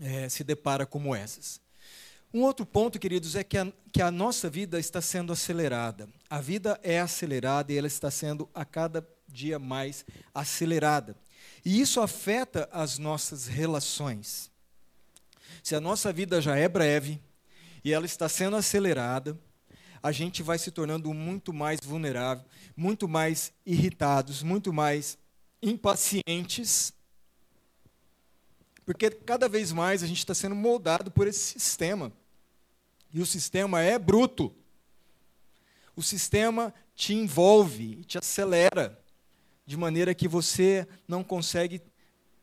é, 0.00 0.28
se 0.28 0.44
depara 0.44 0.84
como 0.84 1.14
essas. 1.14 1.60
Um 2.32 2.42
outro 2.42 2.64
ponto, 2.64 2.98
queridos, 2.98 3.36
é 3.36 3.44
que 3.44 3.58
a, 3.58 3.70
que 3.92 4.00
a 4.00 4.10
nossa 4.10 4.48
vida 4.48 4.78
está 4.78 5.02
sendo 5.02 5.32
acelerada. 5.32 6.08
A 6.30 6.40
vida 6.40 6.80
é 6.82 6.98
acelerada 6.98 7.72
e 7.72 7.76
ela 7.76 7.86
está 7.86 8.10
sendo 8.10 8.48
a 8.54 8.64
cada 8.64 9.06
dia 9.28 9.58
mais 9.58 10.04
acelerada. 10.34 11.16
E 11.64 11.80
isso 11.80 12.00
afeta 12.00 12.68
as 12.72 12.98
nossas 12.98 13.46
relações. 13.46 14.50
Se 15.62 15.74
a 15.74 15.80
nossa 15.80 16.12
vida 16.12 16.40
já 16.40 16.56
é 16.56 16.68
breve 16.68 17.20
e 17.84 17.92
ela 17.92 18.06
está 18.06 18.28
sendo 18.28 18.56
acelerada, 18.56 19.38
a 20.02 20.10
gente 20.10 20.42
vai 20.42 20.58
se 20.58 20.70
tornando 20.72 21.12
muito 21.14 21.52
mais 21.52 21.78
vulnerável, 21.82 22.44
muito 22.76 23.08
mais 23.08 23.52
irritados, 23.64 24.42
muito 24.42 24.72
mais 24.72 25.16
impacientes, 25.62 26.92
porque 28.84 29.10
cada 29.10 29.48
vez 29.48 29.70
mais 29.70 30.02
a 30.02 30.06
gente 30.06 30.18
está 30.18 30.34
sendo 30.34 30.56
moldado 30.56 31.10
por 31.10 31.26
esse 31.26 31.58
sistema. 31.58 32.12
E 33.14 33.20
o 33.20 33.26
sistema 33.26 33.80
é 33.80 33.98
bruto. 33.98 34.52
O 35.94 36.02
sistema 36.02 36.74
te 36.94 37.14
envolve, 37.14 38.04
te 38.04 38.18
acelera 38.18 39.01
de 39.72 39.76
maneira 39.78 40.14
que 40.14 40.28
você 40.28 40.86
não 41.08 41.24
consegue 41.24 41.80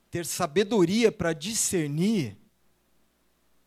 ter 0.10 0.26
sabedoria 0.26 1.12
para 1.12 1.32
discernir 1.32 2.36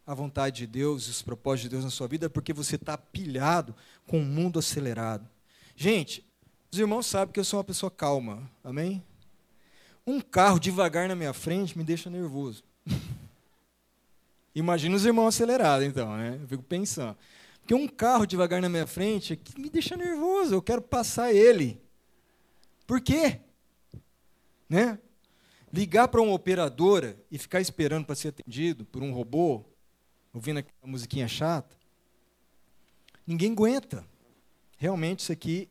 a 0.04 0.12
vontade 0.12 0.57
de 0.57 0.66
Deus, 0.66 1.07
os 1.07 1.23
propósitos 1.23 1.62
de 1.62 1.69
Deus 1.69 1.85
na 1.85 1.90
sua 1.90 2.09
vida, 2.09 2.28
porque 2.28 2.52
você 2.52 2.75
está 2.75 2.99
pilhado 2.99 3.73
com 4.04 4.19
o 4.19 4.21
um 4.21 4.25
mundo 4.25 4.59
acelerado. 4.59 5.31
Gente, 5.76 6.26
os 6.73 6.78
irmãos 6.81 7.07
sabem 7.07 7.33
que 7.33 7.38
eu 7.38 7.45
sou 7.45 7.59
uma 7.59 7.64
pessoa 7.64 7.88
calma, 7.88 8.50
amém? 8.64 9.00
Um 10.04 10.21
carro 10.21 10.59
devagar 10.59 11.07
na 11.07 11.14
minha 11.14 11.33
frente 11.33 11.78
me 11.78 11.85
deixa 11.85 12.11
nervoso. 12.11 12.64
Imagina 14.57 14.97
os 14.97 15.07
irmãos 15.07 15.28
acelerados, 15.28 15.87
então, 15.87 16.16
né? 16.16 16.37
Eu 16.42 16.49
fico 16.49 16.64
pensando. 16.64 17.16
Porque 17.61 17.75
um 17.75 17.87
carro 17.87 18.26
devagar 18.26 18.61
na 18.61 18.69
minha 18.69 18.88
frente 18.88 19.40
me 19.57 19.71
deixa 19.71 19.97
nervoso, 19.97 20.52
eu 20.52 20.61
quero 20.61 20.83
passar 20.83 21.33
ele. 21.33 21.81
Por 22.88 23.00
quê? 23.00 23.40
Né? 24.73 24.99
Ligar 25.71 26.09
para 26.09 26.23
uma 26.23 26.33
operadora 26.33 27.14
e 27.31 27.37
ficar 27.37 27.61
esperando 27.61 28.07
para 28.07 28.14
ser 28.14 28.29
atendido 28.29 28.87
por 28.87 29.02
um 29.02 29.12
robô, 29.12 29.62
ouvindo 30.33 30.61
aquela 30.61 30.87
musiquinha 30.87 31.29
chata, 31.29 31.76
ninguém 33.26 33.52
aguenta. 33.52 34.02
Realmente 34.79 35.21
isso 35.21 35.31
aqui, 35.31 35.69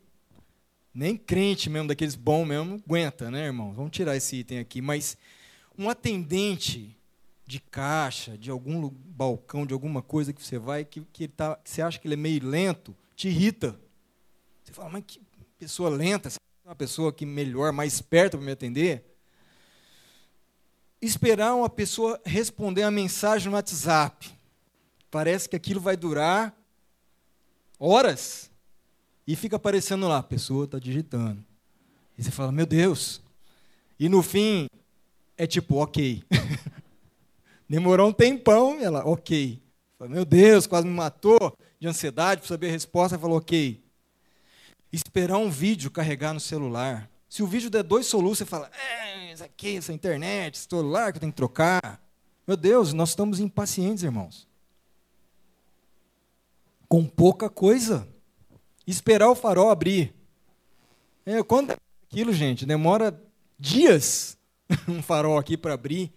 nem 0.94 1.18
crente 1.18 1.68
mesmo, 1.68 1.88
daqueles 1.88 2.14
bons 2.14 2.46
mesmo, 2.46 2.76
aguenta, 2.86 3.32
né, 3.32 3.46
irmão? 3.48 3.74
Vamos 3.74 3.90
tirar 3.90 4.16
esse 4.16 4.36
item 4.36 4.60
aqui. 4.60 4.84
Mas 4.84 5.18
um 5.76 5.90
atendente 5.90 6.96
de 7.48 7.60
caixa, 7.60 8.38
de 8.38 8.52
algum 8.52 8.88
balcão, 8.88 9.66
de 9.66 9.74
alguma 9.74 10.04
coisa 10.04 10.32
que 10.32 10.44
você 10.44 10.60
vai, 10.60 10.86
que, 10.86 11.02
que, 11.12 11.28
tá, 11.28 11.56
que 11.56 11.72
você 11.72 11.82
acha 11.82 11.98
que 11.98 12.06
ele 12.06 12.14
é 12.14 12.18
meio 12.18 12.46
lento, 12.46 12.96
te 13.16 13.30
irrita. 13.30 13.80
Você 14.64 14.72
fala, 14.74 14.90
mas 14.90 15.04
que 15.08 15.20
pessoa 15.58 15.90
lenta, 15.90 16.30
uma 16.72 16.76
pessoa 16.76 17.12
que 17.12 17.26
melhor, 17.26 17.74
mais 17.74 18.02
perto 18.02 18.38
para 18.38 18.46
me 18.46 18.54
atender. 18.54 19.04
Esperar 21.02 21.54
uma 21.54 21.70
pessoa 21.70 22.18
responder 22.24 22.84
a 22.84 22.90
mensagem 22.90 23.50
no 23.50 23.56
WhatsApp. 23.58 24.32
Parece 25.10 25.50
que 25.50 25.56
aquilo 25.58 25.82
vai 25.82 25.98
durar 25.98 26.56
horas. 27.78 28.50
E 29.28 29.36
fica 29.36 29.58
aparecendo 29.58 30.08
lá, 30.08 30.20
a 30.20 30.24
pessoa 30.24 30.64
está 30.64 30.80
digitando. 30.80 31.44
E 32.18 32.24
você 32.24 32.32
fala, 32.32 32.54
meu 32.54 32.66
Deus. 32.66 33.22
E 34.00 34.08
no 34.08 34.24
fim, 34.24 34.68
é 35.38 35.46
tipo, 35.46 35.76
ok. 35.76 36.24
Demorou 37.68 38.08
um 38.08 38.14
tempão, 38.14 38.80
ela, 38.80 39.06
ok. 39.06 39.62
Fala, 40.00 40.10
meu 40.10 40.24
Deus, 40.24 40.68
quase 40.68 40.88
me 40.88 40.94
matou 40.94 41.54
de 41.78 41.88
ansiedade 41.90 42.40
para 42.40 42.48
saber 42.48 42.70
a 42.70 42.72
resposta. 42.72 43.16
Ela 43.16 43.22
falou, 43.22 43.40
ok 43.40 43.91
esperar 44.92 45.38
um 45.38 45.50
vídeo 45.50 45.90
carregar 45.90 46.34
no 46.34 46.40
celular. 46.40 47.10
Se 47.30 47.42
o 47.42 47.48
vídeo 47.48 47.70
der 47.70 47.84
dois 47.84 48.08
soluços, 48.08 48.40
você 48.40 48.46
fala, 48.46 48.70
é, 48.74 49.32
isso 49.34 49.44
aqui, 49.44 49.78
essa 49.78 49.94
internet, 49.94 50.56
esse 50.56 50.68
celular 50.70 51.12
que 51.12 51.18
eu 51.18 51.22
tenho 51.22 51.32
que 51.32 51.38
trocar. 51.38 52.04
Meu 52.46 52.58
Deus, 52.58 52.92
nós 52.92 53.10
estamos 53.10 53.40
impacientes, 53.40 54.04
irmãos. 54.04 54.48
Com 56.90 57.06
pouca 57.06 57.50
coisa. 57.50 58.08
Esperar 58.86 59.30
o 59.30 59.36
farol 59.36 59.70
abrir. 59.70 60.14
É, 61.26 61.42
quando 61.42 61.72
é 61.72 61.78
aquilo, 62.10 62.34
gente? 62.34 62.66
Demora 62.66 63.18
dias 63.58 64.38
um 64.88 65.02
farol 65.02 65.38
aqui 65.38 65.56
para 65.56 65.74
abrir. 65.74 66.12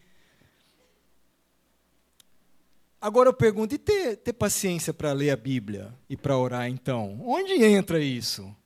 Agora 3.00 3.28
eu 3.28 3.34
pergunto, 3.34 3.74
e 3.74 3.78
ter, 3.78 4.16
ter 4.16 4.32
paciência 4.32 4.94
para 4.94 5.12
ler 5.12 5.30
a 5.30 5.36
Bíblia 5.36 5.94
e 6.08 6.16
para 6.16 6.38
orar, 6.38 6.68
então? 6.68 7.20
Onde 7.22 7.52
entra 7.62 8.02
isso? 8.02 8.56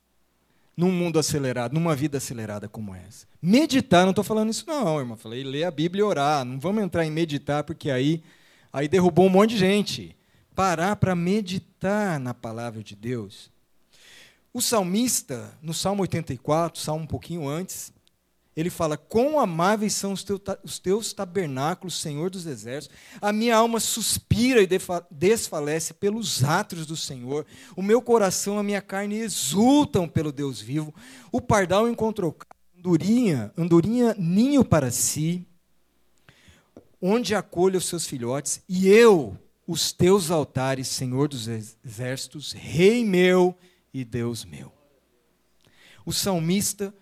Num 0.79 0.93
mundo 0.93 1.19
acelerado, 1.19 1.73
numa 1.73 1.93
vida 1.93 2.19
acelerada 2.19 2.69
como 2.69 2.95
essa. 2.95 3.27
Meditar, 3.41 4.03
não 4.03 4.11
estou 4.11 4.23
falando 4.23 4.49
isso 4.49 4.63
não, 4.65 4.97
irmão. 4.97 5.17
Falei 5.17 5.43
ler 5.43 5.65
a 5.65 5.71
Bíblia 5.71 5.99
e 5.99 6.03
orar. 6.03 6.45
Não 6.45 6.57
vamos 6.57 6.81
entrar 6.81 7.05
em 7.05 7.11
meditar, 7.11 7.65
porque 7.65 7.91
aí, 7.91 8.23
aí 8.71 8.87
derrubou 8.87 9.25
um 9.25 9.29
monte 9.29 9.49
de 9.49 9.57
gente. 9.57 10.15
Parar 10.55 10.95
para 10.95 11.13
meditar 11.17 12.17
na 12.17 12.33
palavra 12.33 12.81
de 12.81 12.95
Deus. 12.95 13.51
O 14.53 14.61
salmista, 14.61 15.53
no 15.61 15.73
Salmo 15.73 16.03
84, 16.03 16.79
Salmo 16.79 17.03
um 17.03 17.07
pouquinho 17.07 17.45
antes, 17.45 17.91
ele 18.59 18.69
fala: 18.69 18.97
Quão 18.97 19.39
amáveis 19.39 19.93
são 19.93 20.11
os, 20.11 20.25
os 20.61 20.79
teus 20.79 21.13
tabernáculos, 21.13 22.01
Senhor 22.01 22.29
dos 22.29 22.45
exércitos. 22.45 22.97
A 23.21 23.31
minha 23.31 23.55
alma 23.55 23.79
suspira 23.79 24.61
e 24.61 24.67
desfalece 25.09 25.93
pelos 25.93 26.43
átrios 26.43 26.85
do 26.85 26.97
Senhor. 26.97 27.45
O 27.73 27.81
meu 27.81 28.01
coração, 28.01 28.59
a 28.59 28.63
minha 28.63 28.81
carne 28.81 29.15
exultam 29.15 30.09
pelo 30.09 30.29
Deus 30.29 30.59
vivo. 30.59 30.93
O 31.31 31.39
pardal 31.39 31.87
encontrou 31.87 32.35
andorinha, 32.77 33.53
andorinha 33.57 34.13
ninho 34.19 34.65
para 34.65 34.91
si, 34.91 35.47
onde 37.01 37.33
acolhe 37.33 37.77
os 37.77 37.85
seus 37.85 38.05
filhotes. 38.05 38.61
E 38.67 38.89
eu, 38.89 39.37
os 39.65 39.93
teus 39.93 40.31
altares, 40.31 40.89
Senhor 40.89 41.29
dos 41.29 41.47
exércitos, 41.47 42.51
Rei 42.51 43.05
meu 43.05 43.57
e 43.93 44.03
Deus 44.03 44.43
meu. 44.43 44.69
O 46.05 46.11
salmista 46.11 46.93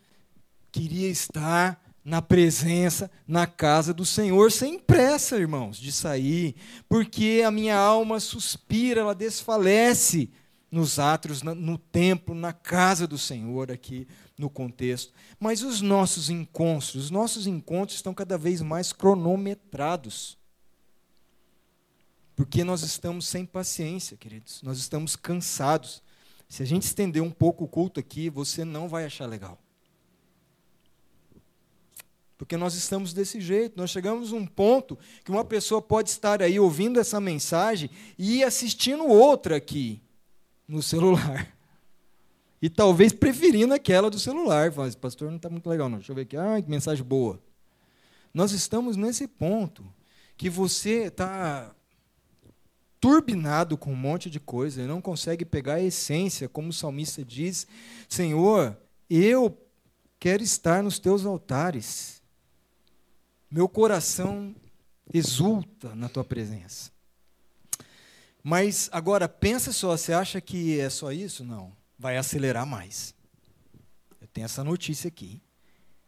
queria 0.77 1.09
estar 1.09 1.83
na 2.05 2.21
presença, 2.21 3.09
na 3.27 3.47
casa 3.47 3.91
do 3.91 4.05
Senhor, 4.05 4.51
sem 4.51 4.77
pressa, 4.77 5.35
irmãos, 5.35 5.77
de 5.77 5.91
sair, 5.91 6.55
porque 6.87 7.41
a 7.43 7.49
minha 7.49 7.75
alma 7.75 8.19
suspira, 8.19 9.01
ela 9.01 9.15
desfalece 9.15 10.29
nos 10.71 10.99
átrios, 10.99 11.41
no 11.41 11.79
templo, 11.79 12.35
na 12.35 12.53
casa 12.53 13.07
do 13.07 13.17
Senhor, 13.17 13.71
aqui 13.71 14.07
no 14.37 14.51
contexto. 14.51 15.11
Mas 15.39 15.63
os 15.63 15.81
nossos 15.81 16.29
encontros, 16.29 16.93
os 16.93 17.09
nossos 17.09 17.47
encontros 17.47 17.97
estão 17.97 18.13
cada 18.13 18.37
vez 18.37 18.61
mais 18.61 18.93
cronometrados. 18.93 20.37
Porque 22.35 22.63
nós 22.63 22.83
estamos 22.83 23.27
sem 23.27 23.47
paciência, 23.47 24.15
queridos, 24.15 24.61
nós 24.61 24.77
estamos 24.77 25.15
cansados. 25.15 26.03
Se 26.47 26.61
a 26.61 26.65
gente 26.65 26.83
estender 26.83 27.23
um 27.23 27.31
pouco 27.31 27.63
o 27.63 27.67
culto 27.67 27.99
aqui, 27.99 28.29
você 28.29 28.63
não 28.63 28.87
vai 28.87 29.05
achar 29.05 29.25
legal. 29.25 29.59
Porque 32.37 32.55
nós 32.55 32.75
estamos 32.75 33.13
desse 33.13 33.41
jeito. 33.41 33.77
Nós 33.77 33.89
chegamos 33.89 34.31
a 34.31 34.35
um 34.35 34.45
ponto 34.45 34.97
que 35.23 35.31
uma 35.31 35.43
pessoa 35.43 35.81
pode 35.81 36.09
estar 36.09 36.41
aí 36.41 36.59
ouvindo 36.59 36.99
essa 36.99 37.19
mensagem 37.19 37.89
e 38.17 38.43
assistindo 38.43 39.05
outra 39.07 39.55
aqui 39.57 40.01
no 40.67 40.81
celular. 40.81 41.53
E 42.59 42.71
talvez 42.71 43.13
preferindo 43.13 43.71
aquela 43.71 44.09
do 44.09 44.17
celular. 44.17 44.71
Fala, 44.71 44.91
pastor, 44.93 45.29
não 45.29 45.37
está 45.37 45.47
muito 45.47 45.69
legal, 45.69 45.87
não. 45.87 45.99
Deixa 45.99 46.11
eu 46.11 46.15
ver 46.15 46.23
aqui. 46.23 46.35
Ah, 46.35 46.59
que 46.59 46.67
mensagem 46.67 47.05
boa. 47.05 47.39
Nós 48.33 48.51
estamos 48.51 48.97
nesse 48.97 49.27
ponto 49.27 49.85
que 50.35 50.49
você 50.49 51.03
está 51.05 51.71
turbinado 52.99 53.77
com 53.77 53.91
um 53.91 53.95
monte 53.95 54.29
de 54.29 54.39
coisa 54.39 54.81
e 54.81 54.87
não 54.87 55.01
consegue 55.01 55.45
pegar 55.45 55.75
a 55.75 55.83
essência, 55.83 56.49
como 56.49 56.69
o 56.69 56.73
salmista 56.73 57.23
diz: 57.23 57.67
Senhor, 58.09 58.77
eu 59.09 59.55
quero 60.19 60.43
estar 60.43 60.83
nos 60.83 60.99
teus 60.99 61.25
altares. 61.25 62.16
Meu 63.49 63.69
coração 63.69 64.53
exulta 65.13 65.95
na 65.95 66.09
tua 66.09 66.23
presença. 66.23 66.91
Mas 68.43 68.89
agora 68.91 69.27
pensa 69.27 69.71
só, 69.71 69.95
você 69.95 70.13
acha 70.13 70.39
que 70.41 70.79
é 70.79 70.89
só 70.89 71.11
isso? 71.11 71.43
Não, 71.43 71.71
vai 71.97 72.17
acelerar 72.17 72.65
mais. 72.65 73.13
Eu 74.21 74.27
tenho 74.27 74.45
essa 74.45 74.63
notícia 74.63 75.07
aqui. 75.07 75.41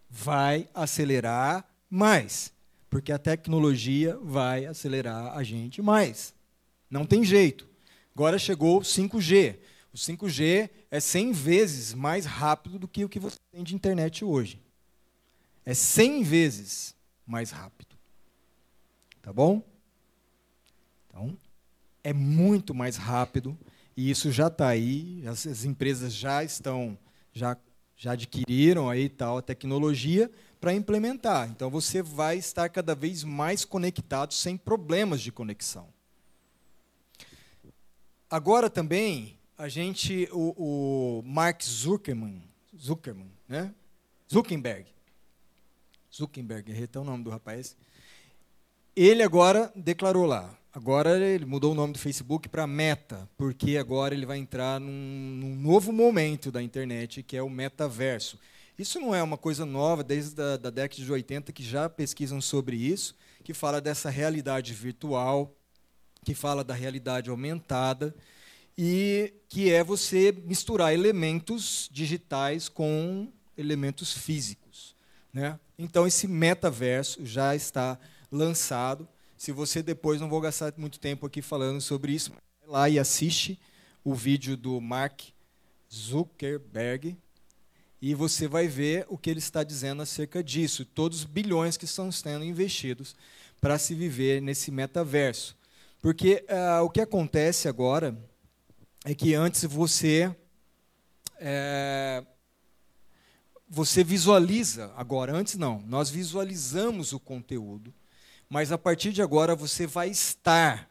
Vai 0.09 0.67
acelerar 0.73 1.65
mais, 1.89 2.51
porque 2.89 3.11
a 3.11 3.19
tecnologia 3.19 4.17
vai 4.21 4.65
acelerar 4.65 5.37
a 5.37 5.43
gente 5.43 5.81
mais. 5.81 6.33
Não 6.89 7.05
tem 7.05 7.23
jeito. 7.23 7.67
Agora 8.13 8.39
chegou 8.39 8.79
o 8.79 8.81
5G. 8.81 9.59
O 9.93 9.97
5G 9.97 10.69
é 10.91 10.99
100 10.99 11.31
vezes 11.31 11.93
mais 11.93 12.25
rápido 12.25 12.77
do 12.79 12.87
que 12.87 13.05
o 13.05 13.09
que 13.09 13.19
você 13.19 13.37
tem 13.51 13.63
de 13.63 13.75
internet 13.75 14.25
hoje. 14.25 14.61
É 15.65 15.73
100 15.73 16.23
vezes 16.23 16.95
mais 17.29 17.51
rápido. 17.51 17.95
Tá 19.21 19.31
bom? 19.31 19.61
Então, 21.07 21.37
é 22.03 22.13
muito 22.13 22.73
mais 22.73 22.97
rápido 22.97 23.57
e 23.95 24.09
isso 24.09 24.31
já 24.31 24.47
está 24.47 24.67
aí. 24.69 25.23
As, 25.27 25.45
as, 25.45 25.65
empresas 25.65 26.13
já 26.13 26.43
estão, 26.43 26.97
já, 27.31 27.57
já 27.95 28.13
adquiriram 28.13 28.89
aí 28.89 29.09
tal 29.09 29.37
a 29.37 29.41
tecnologia 29.41 30.31
para 30.59 30.73
implementar. 30.73 31.49
Então, 31.49 31.69
você 31.69 32.01
vai 32.01 32.37
estar 32.37 32.69
cada 32.69 32.95
vez 32.95 33.23
mais 33.23 33.63
conectado 33.63 34.33
sem 34.33 34.57
problemas 34.57 35.21
de 35.21 35.31
conexão. 35.31 35.87
Agora 38.29 38.69
também 38.69 39.37
a 39.57 39.67
gente, 39.67 40.29
o, 40.31 41.19
o 41.19 41.23
Mark 41.23 41.61
Zuckerman, 41.63 42.41
Zuckerman, 42.77 43.31
né? 43.47 43.73
Zuckerberg, 44.31 44.87
Zuckerberg, 46.13 46.71
errei 46.71 46.87
o 46.95 47.03
nome 47.03 47.23
do 47.23 47.29
rapaz. 47.29 47.75
Ele 48.95 49.23
agora 49.23 49.71
declarou 49.75 50.25
lá, 50.25 50.57
agora 50.73 51.17
ele 51.17 51.45
mudou 51.45 51.71
o 51.71 51.75
nome 51.75 51.93
do 51.93 51.99
Facebook 51.99 52.49
para 52.49 52.67
Meta, 52.67 53.29
porque 53.37 53.77
agora 53.77 54.13
ele 54.13 54.25
vai 54.25 54.37
entrar 54.37 54.79
num, 54.79 54.91
num, 54.91 55.55
novo 55.55 55.91
momento 55.91 56.51
da 56.51 56.61
internet, 56.61 57.23
que 57.23 57.37
é 57.37 57.41
o 57.41 57.49
metaverso. 57.49 58.37
Isso 58.77 58.99
não 58.99 59.13
é 59.13 59.21
uma 59.21 59.37
coisa 59.37 59.65
nova, 59.65 60.03
desde 60.03 60.41
a 60.41 60.57
da 60.57 60.69
década 60.69 61.03
de 61.03 61.11
80 61.11 61.51
que 61.51 61.63
já 61.63 61.89
pesquisam 61.89 62.41
sobre 62.41 62.75
isso, 62.75 63.15
que 63.43 63.53
fala 63.53 63.79
dessa 63.79 64.09
realidade 64.09 64.73
virtual, 64.73 65.55
que 66.23 66.33
fala 66.33 66.63
da 66.63 66.73
realidade 66.73 67.29
aumentada 67.29 68.13
e 68.77 69.33
que 69.47 69.71
é 69.71 69.83
você 69.83 70.31
misturar 70.45 70.93
elementos 70.93 71.89
digitais 71.91 72.69
com 72.69 73.31
elementos 73.57 74.13
físicos. 74.13 74.95
Né? 75.33 75.59
Então, 75.81 76.05
esse 76.05 76.27
metaverso 76.27 77.25
já 77.25 77.55
está 77.55 77.97
lançado. 78.29 79.07
Se 79.37 79.53
você 79.53 79.81
depois, 79.81 80.19
não 80.19 80.27
vou 80.27 80.41
gastar 80.41 80.73
muito 80.75 80.99
tempo 80.99 81.25
aqui 81.25 81.41
falando 81.41 81.79
sobre 81.79 82.11
isso, 82.11 82.31
vai 82.31 82.69
lá 82.69 82.89
e 82.89 82.99
assiste 82.99 83.57
o 84.03 84.13
vídeo 84.13 84.57
do 84.57 84.81
Mark 84.81 85.21
Zuckerberg 85.89 87.15
e 88.01 88.13
você 88.13 88.45
vai 88.45 88.67
ver 88.67 89.05
o 89.07 89.17
que 89.17 89.29
ele 89.29 89.39
está 89.39 89.63
dizendo 89.63 90.01
acerca 90.01 90.43
disso, 90.43 90.83
todos 90.83 91.19
os 91.19 91.23
bilhões 91.23 91.77
que 91.77 91.85
estão 91.85 92.11
sendo 92.11 92.43
investidos 92.43 93.15
para 93.61 93.79
se 93.79 93.95
viver 93.95 94.41
nesse 94.41 94.71
metaverso. 94.71 95.57
Porque 96.01 96.45
uh, 96.49 96.83
o 96.83 96.89
que 96.89 96.99
acontece 96.99 97.69
agora 97.69 98.17
é 99.05 99.15
que 99.15 99.33
antes 99.33 99.63
você 99.63 100.33
é, 101.37 102.23
você 103.69 104.03
visualiza 104.03 104.91
agora, 104.97 105.31
antes 105.35 105.55
não, 105.55 105.81
nós 105.87 106.09
visualizamos 106.09 107.13
o 107.13 107.19
conteúdo, 107.19 107.93
mas 108.49 108.71
a 108.71 108.77
partir 108.79 109.13
de 109.13 109.21
agora 109.21 109.55
você 109.55 109.85
vai 109.85 110.09
estar 110.09 110.89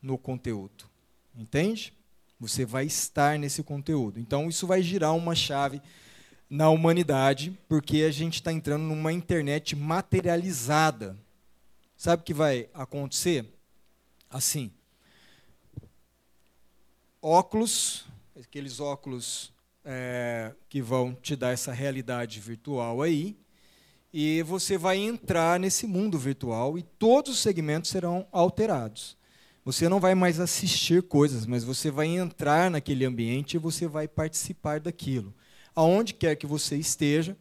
no 0.00 0.16
conteúdo, 0.16 0.84
entende? 1.34 1.92
Você 2.38 2.64
vai 2.64 2.86
estar 2.86 3.36
nesse 3.36 3.64
conteúdo. 3.64 4.20
Então 4.20 4.48
isso 4.48 4.64
vai 4.64 4.80
girar 4.80 5.16
uma 5.16 5.34
chave 5.34 5.82
na 6.48 6.70
humanidade, 6.70 7.58
porque 7.68 8.02
a 8.02 8.12
gente 8.12 8.34
está 8.34 8.52
entrando 8.52 8.84
numa 8.84 9.12
internet 9.12 9.74
materializada. 9.74 11.18
Sabe 11.96 12.22
o 12.22 12.24
que 12.24 12.32
vai 12.32 12.68
acontecer? 12.72 13.44
Assim, 14.30 14.70
óculos, 17.20 18.06
aqueles 18.40 18.78
óculos 18.78 19.52
é, 19.90 20.52
que 20.68 20.82
vão 20.82 21.14
te 21.14 21.34
dar 21.34 21.50
essa 21.50 21.72
realidade 21.72 22.38
virtual 22.40 23.00
aí, 23.00 23.38
e 24.12 24.42
você 24.42 24.76
vai 24.76 24.98
entrar 24.98 25.58
nesse 25.58 25.86
mundo 25.86 26.18
virtual 26.18 26.78
e 26.78 26.82
todos 26.82 27.32
os 27.32 27.38
segmentos 27.40 27.90
serão 27.90 28.26
alterados. 28.30 29.16
Você 29.64 29.88
não 29.88 29.98
vai 29.98 30.14
mais 30.14 30.40
assistir 30.40 31.02
coisas, 31.02 31.46
mas 31.46 31.64
você 31.64 31.90
vai 31.90 32.06
entrar 32.06 32.70
naquele 32.70 33.06
ambiente 33.06 33.54
e 33.54 33.58
você 33.58 33.86
vai 33.86 34.06
participar 34.06 34.78
daquilo. 34.78 35.34
Aonde 35.74 36.12
quer 36.12 36.36
que 36.36 36.46
você 36.46 36.76
esteja, 36.76 37.36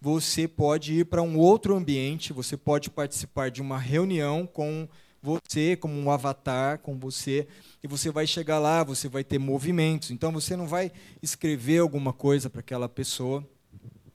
você 0.00 0.48
pode 0.48 0.94
ir 0.94 1.06
para 1.06 1.22
um 1.22 1.38
outro 1.38 1.76
ambiente, 1.76 2.32
você 2.32 2.56
pode 2.56 2.90
participar 2.90 3.48
de 3.48 3.62
uma 3.62 3.78
reunião 3.78 4.44
com 4.44 4.88
você 5.22 5.76
como 5.76 5.94
um 5.94 6.10
avatar, 6.10 6.78
com 6.78 6.98
você, 6.98 7.46
e 7.82 7.86
você 7.86 8.10
vai 8.10 8.26
chegar 8.26 8.58
lá, 8.58 8.82
você 8.82 9.08
vai 9.08 9.22
ter 9.22 9.38
movimentos. 9.38 10.10
Então 10.10 10.32
você 10.32 10.56
não 10.56 10.66
vai 10.66 10.90
escrever 11.22 11.78
alguma 11.78 12.12
coisa 12.12 12.50
para 12.50 12.60
aquela 12.60 12.88
pessoa, 12.88 13.46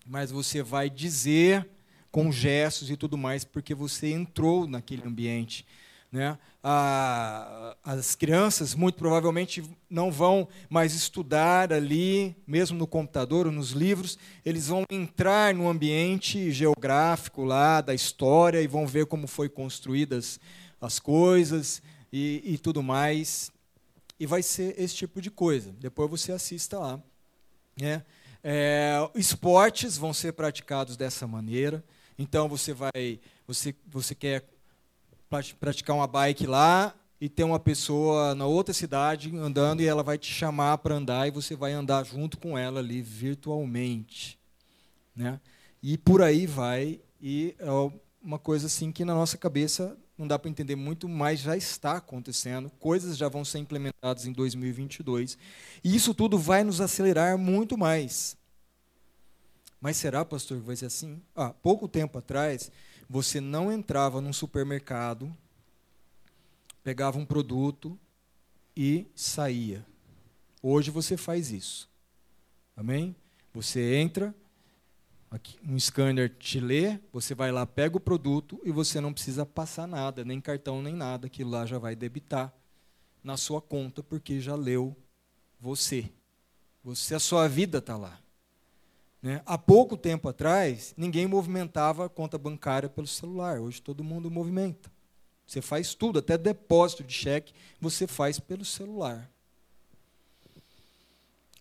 mas 0.05 0.31
você 0.31 0.61
vai 0.61 0.89
dizer 0.89 1.67
com 2.11 2.31
gestos 2.31 2.89
e 2.89 2.97
tudo 2.97 3.17
mais, 3.17 3.45
porque 3.45 3.73
você 3.73 4.11
entrou 4.11 4.67
naquele 4.67 5.07
ambiente. 5.07 5.65
Né? 6.09 6.37
as 7.83 8.13
crianças, 8.15 8.75
muito 8.75 8.95
provavelmente, 8.95 9.63
não 9.89 10.11
vão 10.11 10.47
mais 10.69 10.93
estudar 10.93 11.71
ali, 11.71 12.35
mesmo 12.45 12.77
no 12.77 12.85
computador 12.85 13.45
ou 13.45 13.53
nos 13.53 13.71
livros, 13.71 14.17
eles 14.45 14.67
vão 14.67 14.83
entrar 14.89 15.53
no 15.53 15.69
ambiente 15.69 16.51
geográfico 16.51 17.45
lá 17.45 17.79
da 17.79 17.93
história 17.93 18.61
e 18.61 18.67
vão 18.67 18.85
ver 18.85 19.05
como 19.05 19.27
foi 19.27 19.47
construídas 19.47 20.39
as 20.79 20.99
coisas 20.99 21.81
e, 22.11 22.41
e 22.45 22.57
tudo 22.57 22.81
mais. 22.83 23.51
E 24.19 24.25
vai 24.25 24.41
ser 24.41 24.79
esse 24.79 24.95
tipo 24.95 25.21
de 25.21 25.29
coisa. 25.29 25.71
Depois 25.79 26.09
você 26.09 26.31
assista 26.31 26.79
lá. 26.79 26.99
Né? 27.79 28.03
É, 28.43 29.09
esportes 29.15 29.97
vão 29.97 30.13
ser 30.13 30.33
praticados 30.33 30.97
dessa 30.97 31.27
maneira. 31.27 31.83
Então 32.17 32.47
você 32.47 32.73
vai, 32.73 33.19
você, 33.45 33.75
você 33.85 34.15
quer 34.15 34.43
praticar 35.59 35.95
uma 35.95 36.07
bike 36.07 36.47
lá 36.47 36.95
e 37.19 37.27
ter 37.27 37.43
uma 37.43 37.59
pessoa 37.59 38.33
na 38.35 38.45
outra 38.45 38.73
cidade 38.73 39.35
andando 39.35 39.81
e 39.81 39.85
ela 39.85 40.03
vai 40.03 40.17
te 40.17 40.31
chamar 40.31 40.77
para 40.79 40.95
andar 40.95 41.27
e 41.27 41.31
você 41.31 41.55
vai 41.55 41.73
andar 41.73 42.05
junto 42.05 42.37
com 42.37 42.57
ela 42.57 42.79
ali 42.79 43.01
virtualmente, 43.01 44.39
né? 45.15 45.39
E 45.81 45.97
por 45.97 46.21
aí 46.21 46.45
vai 46.45 46.99
e 47.21 47.55
é 47.59 47.69
uma 48.21 48.39
coisa 48.39 48.67
assim 48.67 48.91
que 48.91 49.03
na 49.03 49.13
nossa 49.13 49.37
cabeça 49.37 49.97
não 50.17 50.27
dá 50.27 50.39
para 50.39 50.49
entender 50.49 50.75
muito, 50.75 51.07
mas 51.07 51.39
já 51.39 51.55
está 51.55 51.97
acontecendo, 51.97 52.69
coisas 52.79 53.15
já 53.17 53.29
vão 53.29 53.45
ser 53.45 53.59
implementadas 53.59 54.25
em 54.25 54.31
2022, 54.31 55.37
e 55.83 55.95
isso 55.95 56.13
tudo 56.13 56.37
vai 56.37 56.63
nos 56.63 56.81
acelerar 56.81 57.37
muito 57.37 57.77
mais. 57.77 58.35
Mas 59.79 59.97
será, 59.97 60.25
pastor, 60.25 60.59
que 60.59 60.65
vai 60.65 60.75
ser 60.75 60.87
assim? 60.87 61.21
Ah, 61.35 61.51
pouco 61.51 61.87
tempo 61.87 62.17
atrás, 62.17 62.71
você 63.07 63.39
não 63.39 63.71
entrava 63.71 64.19
num 64.19 64.33
supermercado, 64.33 65.31
pegava 66.83 67.19
um 67.19 67.25
produto 67.25 67.97
e 68.75 69.05
saía. 69.15 69.85
Hoje 70.61 70.89
você 70.89 71.15
faz 71.15 71.51
isso. 71.51 71.87
Amém? 72.75 73.15
Você 73.53 73.95
entra, 73.95 74.33
Aqui, 75.29 75.59
um 75.67 75.77
scanner 75.77 76.29
te 76.29 76.59
lê, 76.59 76.99
você 77.11 77.35
vai 77.35 77.51
lá, 77.51 77.65
pega 77.65 77.97
o 77.97 77.99
produto 77.99 78.59
e 78.63 78.71
você 78.71 79.01
não 79.01 79.11
precisa 79.11 79.45
passar 79.45 79.85
nada, 79.85 80.23
nem 80.23 80.39
cartão, 80.39 80.81
nem 80.81 80.95
nada. 80.95 81.27
Aquilo 81.27 81.51
lá 81.51 81.65
já 81.65 81.77
vai 81.77 81.95
debitar 81.95 82.53
na 83.21 83.35
sua 83.35 83.61
conta, 83.61 84.01
porque 84.01 84.39
já 84.39 84.55
leu 84.55 84.95
você. 85.59 86.09
você 86.81 87.15
a 87.15 87.19
sua 87.19 87.47
vida 87.47 87.79
está 87.79 87.97
lá. 87.97 88.19
Né? 89.21 89.41
Há 89.45 89.57
pouco 89.57 89.97
tempo 89.97 90.29
atrás, 90.29 90.93
ninguém 90.95 91.27
movimentava 91.27 92.05
a 92.05 92.09
conta 92.09 92.37
bancária 92.37 92.87
pelo 92.87 93.07
celular. 93.07 93.59
Hoje 93.59 93.81
todo 93.81 94.03
mundo 94.03 94.31
movimenta. 94.31 94.89
Você 95.45 95.61
faz 95.61 95.93
tudo, 95.93 96.19
até 96.19 96.37
depósito 96.37 97.03
de 97.03 97.13
cheque, 97.13 97.53
você 97.81 98.07
faz 98.07 98.39
pelo 98.39 98.63
celular. 98.63 99.29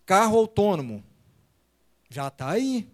Carro 0.05 0.37
autônomo. 0.37 1.03
Já 2.09 2.29
está 2.29 2.51
aí. 2.51 2.89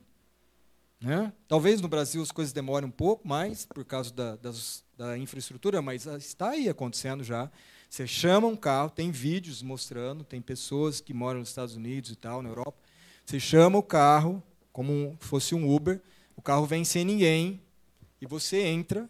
Né? 1.03 1.33
Talvez 1.49 1.81
no 1.81 1.89
Brasil 1.89 2.21
as 2.21 2.31
coisas 2.31 2.53
demorem 2.53 2.87
um 2.87 2.91
pouco 2.91 3.27
mais 3.27 3.65
por 3.65 3.83
causa 3.83 4.13
da, 4.13 4.37
das, 4.37 4.85
da 4.97 5.17
infraestrutura, 5.17 5.81
mas 5.81 6.05
está 6.05 6.51
aí 6.51 6.69
acontecendo 6.69 7.25
já. 7.25 7.51
Você 7.89 8.07
chama 8.07 8.47
um 8.47 8.55
carro, 8.55 8.89
tem 8.89 9.11
vídeos 9.11 9.61
mostrando, 9.61 10.23
tem 10.23 10.41
pessoas 10.41 11.01
que 11.01 11.13
moram 11.13 11.41
nos 11.41 11.49
Estados 11.49 11.75
Unidos 11.75 12.09
e 12.09 12.15
tal, 12.15 12.41
na 12.41 12.47
Europa. 12.47 12.77
Você 13.25 13.37
chama 13.37 13.77
o 13.77 13.83
carro 13.83 14.41
como 14.71 15.15
fosse 15.19 15.53
um 15.53 15.69
Uber, 15.75 16.01
o 16.37 16.41
carro 16.41 16.65
vem 16.65 16.85
sem 16.85 17.03
ninguém 17.03 17.61
e 18.21 18.25
você 18.25 18.61
entra 18.63 19.07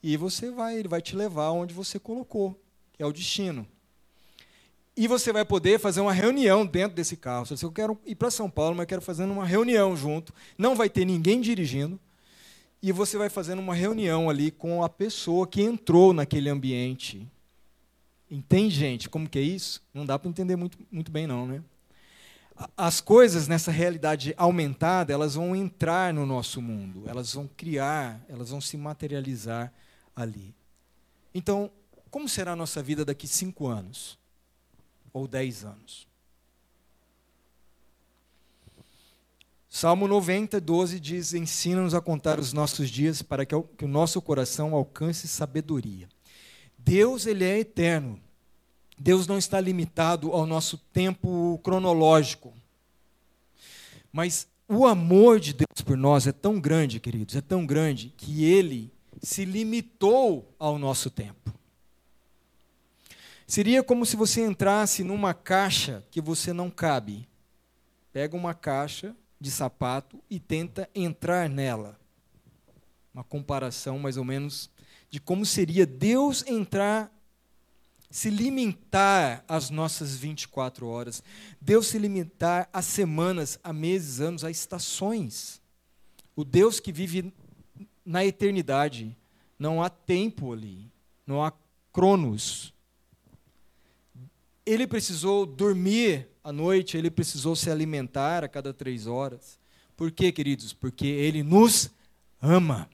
e 0.00 0.16
você 0.16 0.52
vai, 0.52 0.78
ele 0.78 0.88
vai 0.88 1.02
te 1.02 1.16
levar 1.16 1.50
onde 1.50 1.74
você 1.74 1.98
colocou, 1.98 2.58
que 2.92 3.02
é 3.02 3.06
o 3.06 3.12
destino. 3.12 3.66
E 5.00 5.06
você 5.06 5.32
vai 5.32 5.44
poder 5.44 5.78
fazer 5.78 6.00
uma 6.00 6.12
reunião 6.12 6.66
dentro 6.66 6.96
desse 6.96 7.16
carro. 7.16 7.46
Se 7.46 7.64
eu 7.64 7.70
quero 7.70 7.96
ir 8.04 8.16
para 8.16 8.32
São 8.32 8.50
Paulo, 8.50 8.74
mas 8.74 8.84
quero 8.84 9.00
fazer 9.00 9.22
uma 9.22 9.46
reunião 9.46 9.96
junto, 9.96 10.34
não 10.58 10.74
vai 10.74 10.90
ter 10.90 11.04
ninguém 11.04 11.40
dirigindo, 11.40 12.00
e 12.82 12.90
você 12.90 13.16
vai 13.16 13.28
fazendo 13.30 13.60
uma 13.60 13.76
reunião 13.76 14.28
ali 14.28 14.50
com 14.50 14.82
a 14.82 14.88
pessoa 14.88 15.46
que 15.46 15.62
entrou 15.62 16.12
naquele 16.12 16.48
ambiente. 16.48 17.24
Entende, 18.28 18.74
gente, 18.74 19.08
como 19.08 19.28
que 19.28 19.38
é 19.38 19.42
isso? 19.42 19.80
Não 19.94 20.04
dá 20.04 20.18
para 20.18 20.28
entender 20.28 20.56
muito, 20.56 20.76
muito 20.90 21.12
bem, 21.12 21.28
não, 21.28 21.46
né? 21.46 21.62
As 22.76 23.00
coisas 23.00 23.46
nessa 23.46 23.70
realidade 23.70 24.34
aumentada, 24.36 25.12
elas 25.12 25.36
vão 25.36 25.54
entrar 25.54 26.12
no 26.12 26.26
nosso 26.26 26.60
mundo, 26.60 27.04
elas 27.06 27.32
vão 27.32 27.48
criar, 27.56 28.20
elas 28.28 28.50
vão 28.50 28.60
se 28.60 28.76
materializar 28.76 29.72
ali. 30.16 30.52
Então, 31.32 31.70
como 32.10 32.28
será 32.28 32.50
a 32.50 32.56
nossa 32.56 32.82
vida 32.82 33.04
daqui 33.04 33.28
cinco 33.28 33.68
anos? 33.68 34.18
Ou 35.12 35.26
dez 35.26 35.64
anos? 35.64 36.06
Salmo 39.68 40.08
90, 40.08 40.60
12 40.60 40.98
diz: 40.98 41.34
Ensina-nos 41.34 41.94
a 41.94 42.00
contar 42.00 42.40
os 42.40 42.52
nossos 42.52 42.90
dias 42.90 43.22
para 43.22 43.44
que, 43.44 43.54
que 43.76 43.84
o 43.84 43.88
nosso 43.88 44.20
coração 44.20 44.74
alcance 44.74 45.28
sabedoria. 45.28 46.08
Deus, 46.76 47.26
ele 47.26 47.44
é 47.44 47.58
eterno. 47.58 48.20
Deus 48.98 49.26
não 49.26 49.38
está 49.38 49.60
limitado 49.60 50.32
ao 50.32 50.46
nosso 50.46 50.78
tempo 50.92 51.60
cronológico. 51.62 52.52
Mas 54.12 54.48
o 54.68 54.86
amor 54.86 55.38
de 55.38 55.52
Deus 55.52 55.80
por 55.84 55.96
nós 55.96 56.26
é 56.26 56.32
tão 56.32 56.58
grande, 56.58 56.98
queridos, 56.98 57.36
é 57.36 57.40
tão 57.40 57.64
grande, 57.64 58.12
que 58.16 58.44
ele 58.44 58.92
se 59.22 59.44
limitou 59.44 60.54
ao 60.58 60.78
nosso 60.78 61.10
tempo. 61.10 61.54
Seria 63.48 63.82
como 63.82 64.04
se 64.04 64.14
você 64.14 64.44
entrasse 64.44 65.02
numa 65.02 65.32
caixa 65.32 66.04
que 66.10 66.20
você 66.20 66.52
não 66.52 66.70
cabe. 66.70 67.26
Pega 68.12 68.36
uma 68.36 68.52
caixa 68.52 69.16
de 69.40 69.50
sapato 69.50 70.22
e 70.28 70.38
tenta 70.38 70.86
entrar 70.94 71.48
nela. 71.48 71.98
Uma 73.12 73.24
comparação 73.24 73.98
mais 73.98 74.18
ou 74.18 74.24
menos 74.24 74.70
de 75.08 75.18
como 75.18 75.46
seria 75.46 75.86
Deus 75.86 76.44
entrar, 76.46 77.10
se 78.10 78.28
limitar 78.28 79.42
às 79.48 79.70
nossas 79.70 80.14
24 80.14 80.86
horas, 80.86 81.22
Deus 81.58 81.86
se 81.86 81.98
limitar 81.98 82.68
a 82.70 82.82
semanas, 82.82 83.58
a 83.64 83.72
meses, 83.72 84.20
anos, 84.20 84.44
a 84.44 84.50
estações. 84.50 85.58
O 86.36 86.44
Deus 86.44 86.80
que 86.80 86.92
vive 86.92 87.32
na 88.04 88.26
eternidade, 88.26 89.16
não 89.58 89.82
há 89.82 89.88
tempo 89.88 90.52
ali, 90.52 90.92
não 91.26 91.42
há 91.42 91.50
cronos. 91.90 92.74
Ele 94.68 94.86
precisou 94.86 95.46
dormir 95.46 96.28
à 96.44 96.52
noite, 96.52 96.98
ele 96.98 97.10
precisou 97.10 97.56
se 97.56 97.70
alimentar 97.70 98.44
a 98.44 98.48
cada 98.48 98.74
três 98.74 99.06
horas. 99.06 99.58
Por 99.96 100.10
quê, 100.10 100.30
queridos? 100.30 100.74
Porque 100.74 101.06
ele 101.06 101.42
nos 101.42 101.90
ama. 102.40 102.86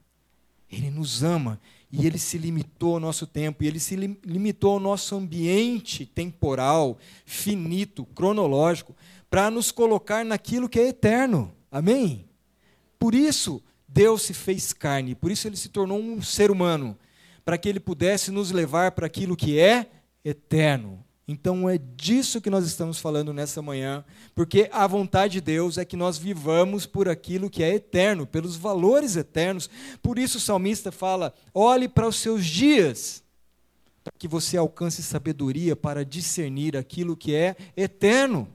Ele 0.71 0.89
nos 0.89 1.25
ama. 1.25 1.61
E 1.91 2.07
ele 2.07 2.17
se 2.17 2.39
limitou 2.39 2.95
ao 2.95 3.01
nosso 3.01 3.27
tempo, 3.27 3.63
e 3.63 3.67
ele 3.67 3.81
se 3.81 3.97
limitou 3.97 4.75
ao 4.75 4.81
nosso 4.81 5.17
ambiente 5.17 6.07
temporal, 6.07 6.97
finito, 7.25 8.05
cronológico, 8.07 8.97
para 9.29 9.51
nos 9.51 9.73
colocar 9.73 10.25
naquilo 10.25 10.69
que 10.69 10.79
é 10.79 10.89
eterno. 10.89 11.53
Amém? 11.71 12.25
Por 13.01 13.17
isso, 13.17 13.61
Deus 13.89 14.23
se 14.23 14.33
fez 14.33 14.73
carne, 14.73 15.15
por 15.15 15.31
isso 15.31 15.49
ele 15.49 15.57
se 15.57 15.69
tornou 15.69 16.01
um 16.01 16.23
ser 16.23 16.53
humano, 16.53 16.97
para 17.45 17.59
que 17.59 17.69
ele 17.69 17.81
pudesse 17.81 18.31
nos 18.31 18.53
levar 18.53 18.93
para 18.93 19.07
aquilo 19.07 19.37
que 19.37 19.59
é 19.59 19.91
eterno. 20.25 21.04
Então 21.27 21.69
é 21.69 21.79
disso 21.79 22.41
que 22.41 22.51
nós 22.51 22.67
estamos 22.67 22.99
falando 22.99 23.33
nessa 23.33 23.63
manhã, 23.63 24.05
porque 24.35 24.69
a 24.71 24.87
vontade 24.87 25.35
de 25.35 25.41
Deus 25.41 25.79
é 25.79 25.85
que 25.85 25.97
nós 25.97 26.19
vivamos 26.19 26.85
por 26.85 27.09
aquilo 27.09 27.49
que 27.49 27.63
é 27.63 27.75
eterno, 27.75 28.27
pelos 28.27 28.57
valores 28.57 29.17
eternos. 29.17 29.71
Por 30.03 30.19
isso 30.19 30.37
o 30.37 30.41
salmista 30.41 30.93
fala: 30.93 31.33
olhe 31.55 31.89
para 31.89 32.07
os 32.07 32.17
seus 32.17 32.45
dias, 32.45 33.23
para 34.03 34.13
que 34.19 34.29
você 34.29 34.59
alcance 34.59 35.03
sabedoria 35.03 35.75
para 35.75 36.05
discernir 36.05 36.77
aquilo 36.77 37.17
que 37.17 37.35
é 37.35 37.57
eterno, 37.75 38.47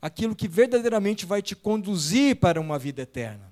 aquilo 0.00 0.36
que 0.36 0.46
verdadeiramente 0.46 1.26
vai 1.26 1.42
te 1.42 1.56
conduzir 1.56 2.36
para 2.36 2.60
uma 2.60 2.78
vida 2.78 3.02
eterna. 3.02 3.50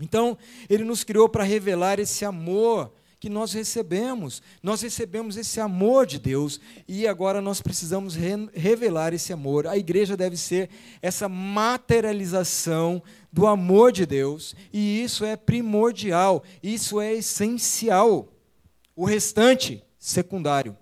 Então, 0.00 0.38
ele 0.68 0.84
nos 0.84 1.02
criou 1.02 1.28
para 1.28 1.42
revelar 1.42 1.98
esse 1.98 2.24
amor 2.24 2.92
que 3.26 3.30
nós 3.30 3.52
recebemos. 3.52 4.40
Nós 4.62 4.82
recebemos 4.82 5.36
esse 5.36 5.58
amor 5.58 6.06
de 6.06 6.16
Deus 6.16 6.60
e 6.86 7.08
agora 7.08 7.40
nós 7.40 7.60
precisamos 7.60 8.14
re 8.14 8.48
revelar 8.54 9.12
esse 9.12 9.32
amor. 9.32 9.66
A 9.66 9.76
igreja 9.76 10.16
deve 10.16 10.36
ser 10.36 10.70
essa 11.02 11.28
materialização 11.28 13.02
do 13.32 13.44
amor 13.48 13.90
de 13.90 14.06
Deus 14.06 14.54
e 14.72 15.02
isso 15.02 15.24
é 15.24 15.34
primordial, 15.34 16.44
isso 16.62 17.00
é 17.00 17.14
essencial. 17.14 18.32
O 18.94 19.04
restante, 19.04 19.82
secundário. 19.98 20.76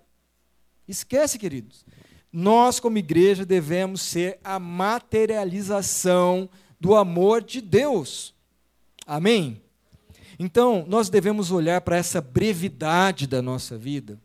Esquece, 0.87 1.39
queridos. 1.39 1.83
Nós, 2.31 2.79
como 2.79 2.99
igreja, 2.99 3.43
devemos 3.43 4.03
ser 4.03 4.39
a 4.43 4.59
materialização 4.59 6.47
do 6.79 6.93
amor 6.93 7.41
de 7.41 7.59
Deus. 7.59 8.35
Amém? 9.07 9.64
Então, 10.37 10.85
nós 10.87 11.09
devemos 11.09 11.51
olhar 11.51 11.81
para 11.81 11.97
essa 11.97 12.19
brevidade 12.21 13.25
da 13.25 13.41
nossa 13.41 13.77
vida 13.77 14.19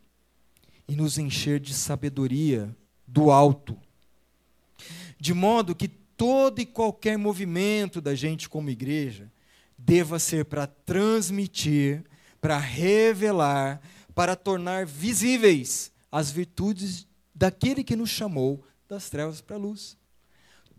e 0.87 0.95
nos 0.95 1.17
encher 1.17 1.59
de 1.59 1.73
sabedoria 1.73 2.75
do 3.07 3.31
alto, 3.31 3.77
de 5.19 5.33
modo 5.33 5.75
que 5.75 5.87
todo 5.87 6.59
e 6.59 6.65
qualquer 6.65 7.17
movimento 7.17 8.01
da 8.01 8.13
gente 8.13 8.49
como 8.49 8.69
igreja 8.69 9.31
deva 9.77 10.19
ser 10.19 10.45
para 10.45 10.67
transmitir, 10.67 12.03
para 12.39 12.57
revelar, 12.57 13.81
para 14.13 14.35
tornar 14.35 14.85
visíveis 14.85 15.91
as 16.11 16.29
virtudes 16.29 17.07
daquele 17.33 17.83
que 17.83 17.95
nos 17.95 18.09
chamou 18.09 18.63
das 18.87 19.09
trevas 19.09 19.39
para 19.41 19.55
a 19.55 19.59
luz 19.59 19.97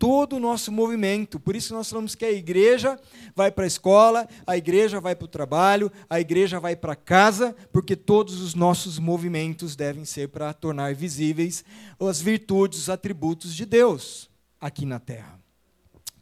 todo 0.03 0.35
o 0.35 0.39
nosso 0.39 0.69
movimento. 0.69 1.39
Por 1.39 1.55
isso 1.55 1.73
nós 1.73 1.89
falamos 1.89 2.13
que 2.13 2.25
a 2.25 2.31
igreja 2.31 2.99
vai 3.33 3.49
para 3.49 3.63
a 3.63 3.67
escola, 3.67 4.27
a 4.45 4.57
igreja 4.57 4.99
vai 4.99 5.15
para 5.15 5.23
o 5.23 5.29
trabalho, 5.29 5.89
a 6.09 6.19
igreja 6.19 6.59
vai 6.59 6.75
para 6.75 6.93
casa, 6.93 7.55
porque 7.71 7.95
todos 7.95 8.41
os 8.41 8.53
nossos 8.53 8.99
movimentos 8.99 9.77
devem 9.77 10.03
ser 10.03 10.27
para 10.27 10.51
tornar 10.51 10.93
visíveis 10.93 11.63
as 12.01 12.19
virtudes, 12.19 12.79
os 12.79 12.89
atributos 12.89 13.55
de 13.55 13.65
Deus 13.65 14.29
aqui 14.59 14.85
na 14.85 14.99
terra. 14.99 15.39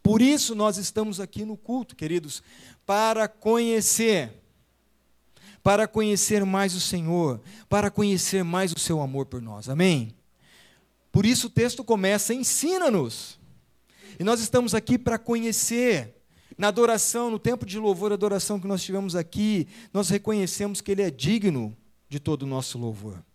Por 0.03 0.21
isso 0.21 0.53
nós 0.53 0.77
estamos 0.77 1.19
aqui 1.19 1.43
no 1.43 1.57
culto, 1.57 1.95
queridos, 1.95 2.43
para 2.85 3.27
conhecer 3.27 4.31
para 5.63 5.87
conhecer 5.87 6.45
mais 6.45 6.75
o 6.75 6.79
Senhor, 6.79 7.41
para 7.67 7.89
conhecer 7.89 8.43
mais 8.43 8.71
o 8.73 8.79
seu 8.79 9.01
amor 9.01 9.25
por 9.25 9.41
nós. 9.41 9.67
Amém? 9.69 10.13
Por 11.11 11.25
isso 11.25 11.47
o 11.47 11.49
texto 11.49 11.83
começa: 11.83 12.31
ensina-nos. 12.31 13.40
E 14.21 14.23
nós 14.23 14.39
estamos 14.39 14.75
aqui 14.75 14.99
para 14.99 15.17
conhecer. 15.17 16.13
Na 16.55 16.67
adoração, 16.67 17.31
no 17.31 17.39
tempo 17.39 17.65
de 17.65 17.79
louvor 17.79 18.11
e 18.11 18.13
adoração 18.13 18.59
que 18.59 18.67
nós 18.67 18.83
tivemos 18.83 19.15
aqui, 19.15 19.67
nós 19.91 20.09
reconhecemos 20.09 20.79
que 20.79 20.91
Ele 20.91 21.01
é 21.01 21.09
digno 21.09 21.75
de 22.07 22.19
todo 22.19 22.43
o 22.43 22.45
nosso 22.45 22.77
louvor. 22.77 23.25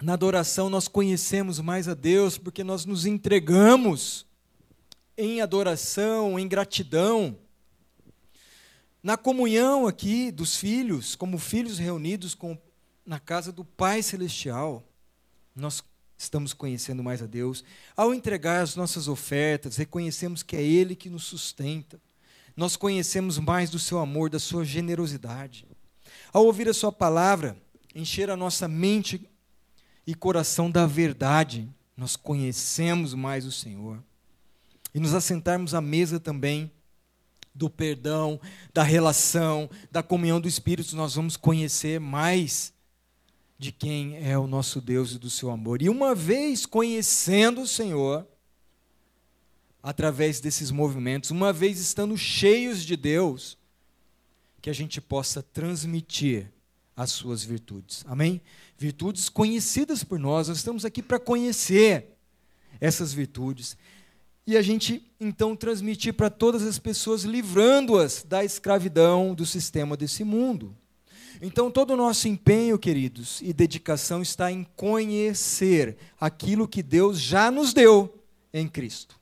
Na 0.00 0.12
adoração, 0.12 0.70
nós 0.70 0.86
conhecemos 0.86 1.58
mais 1.58 1.88
a 1.88 1.94
Deus 1.94 2.38
porque 2.38 2.62
nós 2.62 2.84
nos 2.84 3.04
entregamos 3.04 4.24
em 5.18 5.40
adoração, 5.40 6.38
em 6.38 6.46
gratidão. 6.46 7.36
Na 9.02 9.16
comunhão 9.16 9.88
aqui 9.88 10.30
dos 10.30 10.54
filhos, 10.54 11.16
como 11.16 11.36
filhos 11.36 11.80
reunidos 11.80 12.32
com, 12.32 12.56
na 13.04 13.18
casa 13.18 13.50
do 13.50 13.64
Pai 13.64 14.04
Celestial, 14.04 14.84
nós 15.56 15.82
estamos 16.22 16.52
conhecendo 16.52 17.02
mais 17.02 17.22
a 17.22 17.26
Deus. 17.26 17.64
Ao 17.96 18.14
entregar 18.14 18.62
as 18.62 18.76
nossas 18.76 19.08
ofertas, 19.08 19.76
reconhecemos 19.76 20.42
que 20.42 20.56
é 20.56 20.62
Ele 20.62 20.94
que 20.94 21.10
nos 21.10 21.24
sustenta. 21.24 22.00
Nós 22.56 22.76
conhecemos 22.76 23.38
mais 23.38 23.70
do 23.70 23.78
seu 23.78 23.98
amor, 23.98 24.30
da 24.30 24.38
sua 24.38 24.64
generosidade. 24.64 25.66
Ao 26.32 26.44
ouvir 26.44 26.68
a 26.68 26.74
sua 26.74 26.92
palavra, 26.92 27.56
encher 27.94 28.30
a 28.30 28.36
nossa 28.36 28.68
mente 28.68 29.28
e 30.06 30.14
coração 30.14 30.70
da 30.70 30.86
verdade, 30.86 31.68
nós 31.96 32.16
conhecemos 32.16 33.14
mais 33.14 33.44
o 33.44 33.52
Senhor. 33.52 34.02
E 34.94 35.00
nos 35.00 35.14
assentarmos 35.14 35.74
à 35.74 35.80
mesa 35.80 36.20
também 36.20 36.70
do 37.54 37.68
perdão, 37.68 38.40
da 38.72 38.82
relação, 38.82 39.68
da 39.90 40.02
comunhão 40.02 40.40
do 40.40 40.48
Espírito, 40.48 40.96
nós 40.96 41.14
vamos 41.14 41.36
conhecer 41.36 42.00
mais 42.00 42.72
de 43.62 43.70
quem 43.70 44.16
é 44.28 44.36
o 44.36 44.48
nosso 44.48 44.80
Deus 44.80 45.12
e 45.12 45.18
do 45.20 45.30
seu 45.30 45.48
amor. 45.48 45.82
E 45.82 45.88
uma 45.88 46.16
vez 46.16 46.66
conhecendo 46.66 47.60
o 47.60 47.66
Senhor, 47.66 48.26
através 49.80 50.40
desses 50.40 50.72
movimentos, 50.72 51.30
uma 51.30 51.52
vez 51.52 51.78
estando 51.78 52.18
cheios 52.18 52.84
de 52.84 52.96
Deus, 52.96 53.56
que 54.60 54.68
a 54.68 54.72
gente 54.72 55.00
possa 55.00 55.44
transmitir 55.44 56.50
as 56.96 57.12
suas 57.12 57.44
virtudes. 57.44 58.04
Amém? 58.08 58.40
Virtudes 58.76 59.28
conhecidas 59.28 60.02
por 60.02 60.18
nós, 60.18 60.48
nós 60.48 60.56
estamos 60.56 60.84
aqui 60.84 61.00
para 61.00 61.20
conhecer 61.20 62.18
essas 62.80 63.12
virtudes. 63.12 63.76
E 64.44 64.56
a 64.56 64.62
gente 64.62 65.08
então 65.20 65.54
transmitir 65.54 66.14
para 66.14 66.28
todas 66.28 66.64
as 66.64 66.80
pessoas, 66.80 67.22
livrando-as 67.22 68.24
da 68.24 68.44
escravidão 68.44 69.36
do 69.36 69.46
sistema 69.46 69.96
desse 69.96 70.24
mundo. 70.24 70.76
Então, 71.40 71.70
todo 71.70 71.92
o 71.92 71.96
nosso 71.96 72.28
empenho, 72.28 72.78
queridos, 72.78 73.40
e 73.40 73.52
dedicação 73.52 74.20
está 74.22 74.50
em 74.50 74.64
conhecer 74.76 75.96
aquilo 76.20 76.68
que 76.68 76.82
Deus 76.82 77.20
já 77.20 77.50
nos 77.50 77.72
deu 77.72 78.22
em 78.52 78.68
Cristo. 78.68 79.18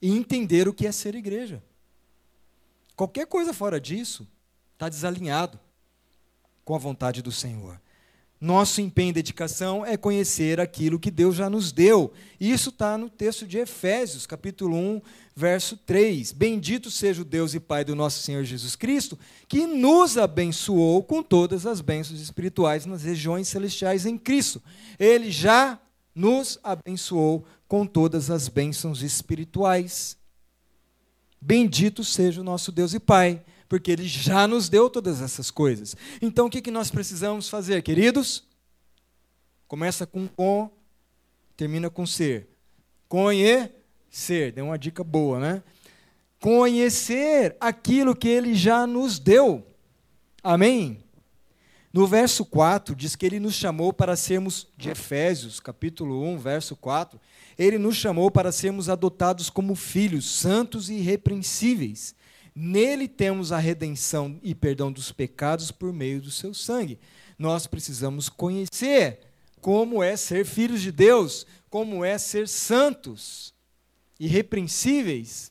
E 0.00 0.10
entender 0.10 0.68
o 0.68 0.74
que 0.74 0.86
é 0.86 0.92
ser 0.92 1.14
igreja. 1.14 1.62
Qualquer 2.96 3.26
coisa 3.26 3.54
fora 3.54 3.80
disso 3.80 4.28
está 4.74 4.88
desalinhado 4.88 5.58
com 6.64 6.74
a 6.74 6.78
vontade 6.78 7.22
do 7.22 7.32
Senhor. 7.32 7.80
Nosso 8.40 8.80
empenho 8.80 9.10
e 9.10 9.12
dedicação 9.12 9.84
é 9.84 9.98
conhecer 9.98 10.60
aquilo 10.60 10.98
que 10.98 11.10
Deus 11.10 11.36
já 11.36 11.50
nos 11.50 11.72
deu. 11.72 12.10
Isso 12.40 12.70
está 12.70 12.96
no 12.96 13.10
texto 13.10 13.46
de 13.46 13.58
Efésios, 13.58 14.26
capítulo 14.26 14.78
1, 14.78 15.02
verso 15.36 15.76
3. 15.76 16.32
Bendito 16.32 16.90
seja 16.90 17.20
o 17.20 17.24
Deus 17.24 17.52
e 17.52 17.60
Pai 17.60 17.84
do 17.84 17.94
nosso 17.94 18.22
Senhor 18.22 18.42
Jesus 18.42 18.74
Cristo, 18.74 19.18
que 19.46 19.66
nos 19.66 20.16
abençoou 20.16 21.02
com 21.02 21.22
todas 21.22 21.66
as 21.66 21.82
bênçãos 21.82 22.18
espirituais 22.18 22.86
nas 22.86 23.02
regiões 23.02 23.46
celestiais 23.46 24.06
em 24.06 24.16
Cristo. 24.16 24.62
Ele 24.98 25.30
já 25.30 25.78
nos 26.14 26.58
abençoou 26.64 27.44
com 27.68 27.84
todas 27.84 28.30
as 28.30 28.48
bênçãos 28.48 29.02
espirituais. 29.02 30.16
Bendito 31.38 32.02
seja 32.02 32.40
o 32.40 32.44
nosso 32.44 32.72
Deus 32.72 32.94
e 32.94 33.00
Pai 33.00 33.44
porque 33.70 33.92
Ele 33.92 34.08
já 34.08 34.48
nos 34.48 34.68
deu 34.68 34.90
todas 34.90 35.22
essas 35.22 35.48
coisas. 35.48 35.96
Então 36.20 36.46
o 36.46 36.50
que, 36.50 36.60
que 36.60 36.72
nós 36.72 36.90
precisamos 36.90 37.48
fazer, 37.48 37.80
queridos? 37.82 38.42
Começa 39.68 40.04
com 40.04 40.26
com, 40.26 40.68
termina 41.56 41.88
com 41.88 42.04
ser. 42.04 42.48
Conhecer, 43.08 44.50
deu 44.52 44.64
uma 44.64 44.76
dica 44.76 45.04
boa, 45.04 45.38
né? 45.38 45.62
Conhecer 46.40 47.56
aquilo 47.60 48.16
que 48.16 48.26
Ele 48.26 48.56
já 48.56 48.88
nos 48.88 49.20
deu. 49.20 49.64
Amém? 50.42 51.04
No 51.92 52.08
verso 52.08 52.44
4, 52.44 52.96
diz 52.96 53.14
que 53.14 53.26
ele 53.26 53.38
nos 53.38 53.54
chamou 53.54 53.92
para 53.92 54.16
sermos, 54.16 54.68
de 54.76 54.90
Efésios, 54.90 55.58
capítulo 55.58 56.24
1, 56.24 56.38
verso 56.38 56.76
4, 56.76 57.20
ele 57.58 57.78
nos 57.78 57.96
chamou 57.96 58.30
para 58.30 58.52
sermos 58.52 58.88
adotados 58.88 59.50
como 59.50 59.74
filhos, 59.74 60.28
santos 60.28 60.88
e 60.88 60.94
irrepreensíveis. 60.94 62.14
Nele 62.62 63.08
temos 63.08 63.52
a 63.52 63.58
redenção 63.58 64.38
e 64.42 64.54
perdão 64.54 64.92
dos 64.92 65.10
pecados 65.10 65.70
por 65.70 65.94
meio 65.94 66.20
do 66.20 66.30
seu 66.30 66.52
sangue. 66.52 66.98
Nós 67.38 67.66
precisamos 67.66 68.28
conhecer 68.28 69.20
como 69.62 70.02
é 70.02 70.14
ser 70.14 70.44
filhos 70.44 70.82
de 70.82 70.92
Deus, 70.92 71.46
como 71.70 72.04
é 72.04 72.18
ser 72.18 72.46
santos, 72.46 73.54
irrepreensíveis. 74.18 75.50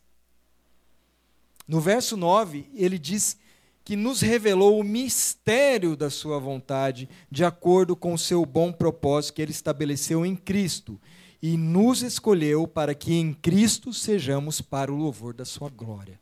No 1.68 1.82
verso 1.82 2.16
9, 2.16 2.70
ele 2.76 3.00
diz 3.00 3.38
que 3.84 3.96
nos 3.96 4.22
revelou 4.22 4.80
o 4.80 4.84
mistério 4.84 5.96
da 5.96 6.12
sua 6.12 6.38
vontade, 6.38 7.10
de 7.32 7.44
acordo 7.44 7.96
com 7.96 8.14
o 8.14 8.20
seu 8.20 8.46
bom 8.46 8.72
propósito 8.72 9.34
que 9.34 9.42
ele 9.42 9.52
estabeleceu 9.52 10.24
em 10.24 10.36
Cristo, 10.36 11.02
e 11.42 11.58
nos 11.58 12.04
escolheu 12.04 12.68
para 12.68 12.94
que 12.94 13.16
em 13.16 13.34
Cristo 13.34 13.92
sejamos 13.92 14.62
para 14.62 14.94
o 14.94 14.96
louvor 14.96 15.34
da 15.34 15.44
sua 15.44 15.72
glória 15.72 16.20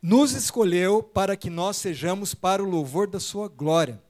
nos 0.00 0.32
escolheu 0.32 1.02
para 1.02 1.36
que 1.36 1.50
nós 1.50 1.76
sejamos 1.76 2.34
para 2.34 2.62
o 2.62 2.68
louvor 2.68 3.08
da 3.08 3.18
sua 3.18 3.48
glória. 3.48 4.02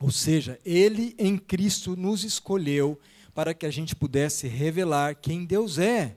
Ou 0.00 0.10
seja, 0.10 0.58
ele 0.64 1.14
em 1.18 1.38
Cristo 1.38 1.96
nos 1.96 2.22
escolheu 2.22 2.98
para 3.34 3.54
que 3.54 3.66
a 3.66 3.70
gente 3.70 3.94
pudesse 3.94 4.46
revelar 4.46 5.16
quem 5.16 5.44
Deus 5.44 5.78
é 5.78 6.16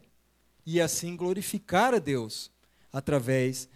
e 0.66 0.80
assim 0.80 1.16
glorificar 1.16 1.94
a 1.94 2.00
Deus 2.00 2.52
através 2.92 3.68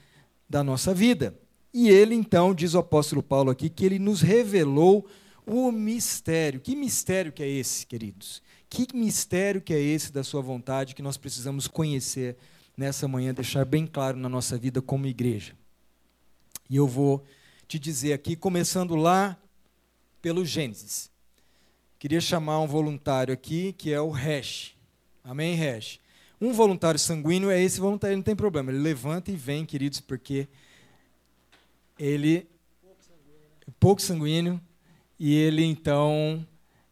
da 0.50 0.64
nossa 0.64 0.94
vida. 0.94 1.38
E 1.74 1.90
ele 1.90 2.14
então, 2.14 2.54
diz 2.54 2.76
o 2.76 2.80
apóstolo 2.80 3.24
Paulo 3.24 3.50
aqui, 3.50 3.70
que 3.70 3.86
ele 3.86 3.98
nos 3.98 4.22
revelou 4.22 5.08
o 5.46 5.72
mistério. 5.72 6.60
Que 6.60 6.76
mistério 6.76 7.32
que 7.32 7.42
é 7.42 7.50
esse, 7.50 7.86
queridos? 7.86 8.42
Que 8.70 8.88
mistério 8.94 9.62
que 9.62 9.74
é 9.74 9.80
esse 9.80 10.12
da 10.12 10.24
sua 10.24 10.42
vontade 10.42 10.94
que 10.94 11.02
nós 11.02 11.18
precisamos 11.18 11.68
conhecer 11.68 12.38
nessa 12.76 13.08
manhã 13.08 13.34
deixar 13.34 13.66
bem 13.66 13.86
claro 13.86 14.18
na 14.18 14.28
nossa 14.28 14.58
vida 14.58 14.82
como 14.82 15.06
igreja. 15.06 15.54
E 16.70 16.76
eu 16.76 16.88
vou 16.88 17.24
te 17.68 17.78
dizer 17.78 18.14
aqui, 18.14 18.36
começando 18.36 18.96
lá 18.96 19.38
pelo 20.22 20.46
Gênesis. 20.46 21.12
Queria 22.00 22.20
chamar 22.20 22.60
um 22.60 22.68
voluntário 22.68 23.34
aqui, 23.34 23.74
que 23.74 23.92
é 23.92 24.02
o 24.02 24.10
Hash. 24.10 24.76
Amém, 25.24 25.56
Hash? 25.56 26.00
Um 26.40 26.52
voluntário 26.52 27.00
sanguíneo 27.00 27.50
é 27.50 27.62
esse 27.62 27.80
voluntário, 27.80 28.18
não 28.18 28.24
tem 28.24 28.36
problema. 28.36 28.72
Ele 28.72 28.80
levanta 28.80 29.32
e 29.32 29.36
vem, 29.36 29.66
queridos, 29.66 30.02
porque 30.02 30.48
ele 31.98 32.48
é 33.66 33.72
pouco 33.80 34.02
sanguíneo 34.02 34.60
e 35.18 35.34
ele 35.34 35.64
então 35.64 36.46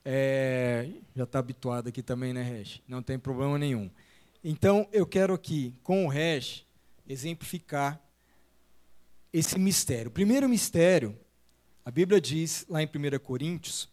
é, 0.05 0.87
já 1.15 1.23
está 1.23 1.39
habituado 1.39 1.89
aqui 1.89 2.01
também, 2.01 2.33
né, 2.33 2.43
Hash? 2.43 2.81
Não 2.87 3.01
tem 3.01 3.19
problema 3.19 3.57
nenhum. 3.57 3.89
Então, 4.43 4.87
eu 4.91 5.05
quero 5.05 5.35
aqui, 5.35 5.75
com 5.83 6.05
o 6.05 6.09
hash, 6.09 6.65
exemplificar 7.07 8.01
esse 9.31 9.59
mistério. 9.59 10.09
O 10.09 10.13
primeiro 10.13 10.49
mistério, 10.49 11.15
a 11.85 11.91
Bíblia 11.91 12.19
diz 12.19 12.65
lá 12.67 12.81
em 12.81 12.87
1 12.87 13.19
Coríntios, 13.19 13.87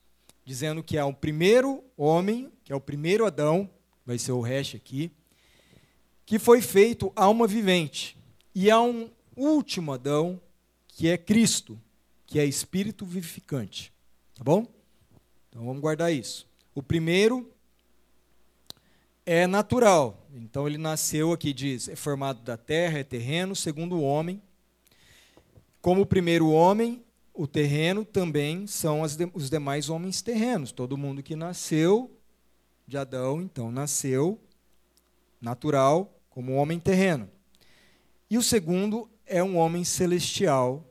dizendo 0.46 0.82
que 0.82 0.96
há 0.96 1.04
um 1.04 1.12
primeiro 1.12 1.84
homem, 1.96 2.50
que 2.64 2.72
é 2.72 2.76
o 2.76 2.80
primeiro 2.80 3.26
Adão, 3.26 3.70
vai 4.06 4.18
ser 4.18 4.32
o 4.32 4.40
hash 4.40 4.74
aqui, 4.74 5.12
que 6.24 6.38
foi 6.38 6.62
feito 6.62 7.12
alma 7.14 7.46
vivente. 7.46 8.16
E 8.54 8.70
há 8.70 8.80
um 8.80 9.10
último 9.36 9.92
Adão, 9.92 10.40
que 10.86 11.08
é 11.08 11.18
Cristo, 11.18 11.78
que 12.26 12.38
é 12.38 12.44
espírito 12.46 13.04
vivificante. 13.04 13.92
Tá 14.34 14.42
bom? 14.42 14.66
Então 15.48 15.66
vamos 15.66 15.82
guardar 15.82 16.10
isso. 16.10 16.48
O 16.74 16.82
primeiro 16.82 17.52
é 19.30 19.46
natural. 19.46 20.26
Então 20.32 20.66
ele 20.66 20.78
nasceu 20.78 21.32
aqui, 21.32 21.52
diz, 21.52 21.86
é 21.86 21.94
formado 21.94 22.40
da 22.40 22.56
terra, 22.56 23.00
é 23.00 23.04
terreno, 23.04 23.54
segundo 23.54 23.96
o 23.96 24.02
homem. 24.02 24.40
Como 25.82 26.00
o 26.00 26.06
primeiro 26.06 26.48
homem, 26.48 27.04
o 27.34 27.46
terreno 27.46 28.06
também 28.06 28.66
são 28.66 29.06
de, 29.06 29.30
os 29.34 29.50
demais 29.50 29.90
homens 29.90 30.22
terrenos. 30.22 30.72
Todo 30.72 30.96
mundo 30.96 31.22
que 31.22 31.36
nasceu 31.36 32.10
de 32.86 32.96
Adão, 32.96 33.42
então, 33.42 33.70
nasceu 33.70 34.40
natural 35.42 36.10
como 36.30 36.54
homem 36.54 36.80
terreno. 36.80 37.28
E 38.30 38.38
o 38.38 38.42
segundo 38.42 39.10
é 39.26 39.44
um 39.44 39.58
homem 39.58 39.84
celestial. 39.84 40.90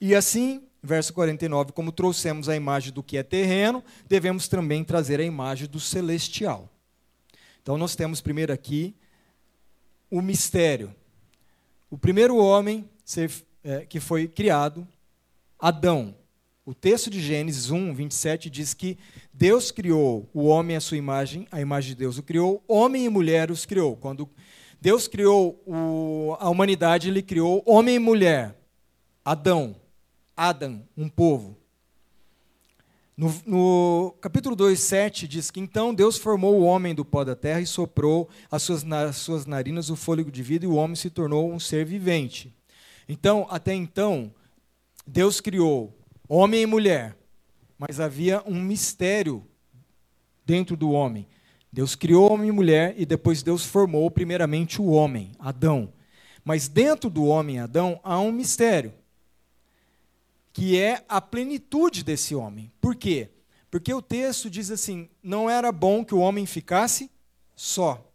E 0.00 0.14
assim, 0.14 0.62
verso 0.80 1.12
49, 1.12 1.72
como 1.72 1.90
trouxemos 1.90 2.48
a 2.48 2.54
imagem 2.54 2.92
do 2.92 3.02
que 3.02 3.16
é 3.16 3.24
terreno, 3.24 3.82
devemos 4.06 4.46
também 4.46 4.84
trazer 4.84 5.18
a 5.18 5.24
imagem 5.24 5.66
do 5.66 5.80
celestial. 5.80 6.71
Então 7.62 7.78
nós 7.78 7.94
temos 7.94 8.20
primeiro 8.20 8.52
aqui 8.52 8.94
o 10.10 10.20
mistério. 10.20 10.92
O 11.88 11.96
primeiro 11.96 12.36
homem 12.36 12.88
é, 13.62 13.86
que 13.86 14.00
foi 14.00 14.26
criado, 14.26 14.86
Adão. 15.58 16.14
O 16.66 16.74
texto 16.74 17.08
de 17.08 17.20
Gênesis 17.20 17.70
1, 17.70 17.94
27 17.94 18.50
diz 18.50 18.74
que 18.74 18.98
Deus 19.32 19.70
criou 19.70 20.28
o 20.34 20.46
homem 20.46 20.76
à 20.76 20.80
sua 20.80 20.96
imagem, 20.96 21.46
a 21.50 21.60
imagem 21.60 21.90
de 21.90 21.96
Deus 21.96 22.18
o 22.18 22.22
criou, 22.22 22.62
homem 22.66 23.04
e 23.04 23.08
mulher 23.08 23.50
os 23.50 23.64
criou. 23.64 23.96
Quando 23.96 24.28
Deus 24.80 25.06
criou 25.06 25.62
o, 25.64 26.36
a 26.40 26.50
humanidade, 26.50 27.08
ele 27.08 27.22
criou 27.22 27.62
homem 27.64 27.94
e 27.94 27.98
mulher, 28.00 28.56
Adão, 29.24 29.76
Adam, 30.36 30.82
um 30.96 31.08
povo. 31.08 31.56
No, 33.14 33.34
no, 33.44 34.14
capítulo 34.22 34.56
2, 34.56 34.80
7 34.80 35.28
diz 35.28 35.50
que 35.50 35.60
então 35.60 35.94
Deus 35.94 36.16
formou 36.16 36.58
o 36.58 36.64
homem 36.64 36.94
do 36.94 37.04
pó 37.04 37.24
da 37.24 37.36
terra 37.36 37.60
e 37.60 37.66
soprou 37.66 38.28
as 38.50 38.62
suas, 38.62 38.82
nas 38.82 39.16
suas 39.16 39.44
narinas 39.44 39.90
o 39.90 39.96
fôlego 39.96 40.30
de 40.30 40.42
vida 40.42 40.64
e 40.64 40.68
o 40.68 40.76
homem 40.76 40.96
se 40.96 41.10
tornou 41.10 41.52
um 41.52 41.60
ser 41.60 41.84
vivente. 41.84 42.54
Então, 43.06 43.46
até 43.50 43.74
então, 43.74 44.32
Deus 45.06 45.42
criou 45.42 45.94
homem 46.26 46.62
e 46.62 46.66
mulher, 46.66 47.14
mas 47.78 48.00
havia 48.00 48.42
um 48.46 48.58
mistério 48.58 49.44
dentro 50.46 50.74
do 50.74 50.90
homem. 50.90 51.28
Deus 51.70 51.94
criou 51.94 52.32
homem 52.32 52.48
e 52.48 52.52
mulher 52.52 52.94
e 52.96 53.04
depois 53.04 53.42
Deus 53.42 53.64
formou 53.64 54.10
primeiramente 54.10 54.80
o 54.80 54.86
homem, 54.86 55.32
Adão. 55.38 55.92
Mas 56.42 56.66
dentro 56.66 57.10
do 57.10 57.24
homem 57.24 57.58
Adão 57.58 58.00
há 58.02 58.18
um 58.18 58.32
mistério 58.32 58.94
que 60.52 60.78
é 60.78 61.04
a 61.08 61.20
plenitude 61.20 62.04
desse 62.04 62.34
homem. 62.34 62.70
Por 62.80 62.94
quê? 62.94 63.30
Porque 63.70 63.92
o 63.92 64.02
texto 64.02 64.50
diz 64.50 64.70
assim: 64.70 65.08
não 65.22 65.48
era 65.48 65.72
bom 65.72 66.04
que 66.04 66.14
o 66.14 66.18
homem 66.18 66.44
ficasse 66.44 67.10
só. 67.56 68.06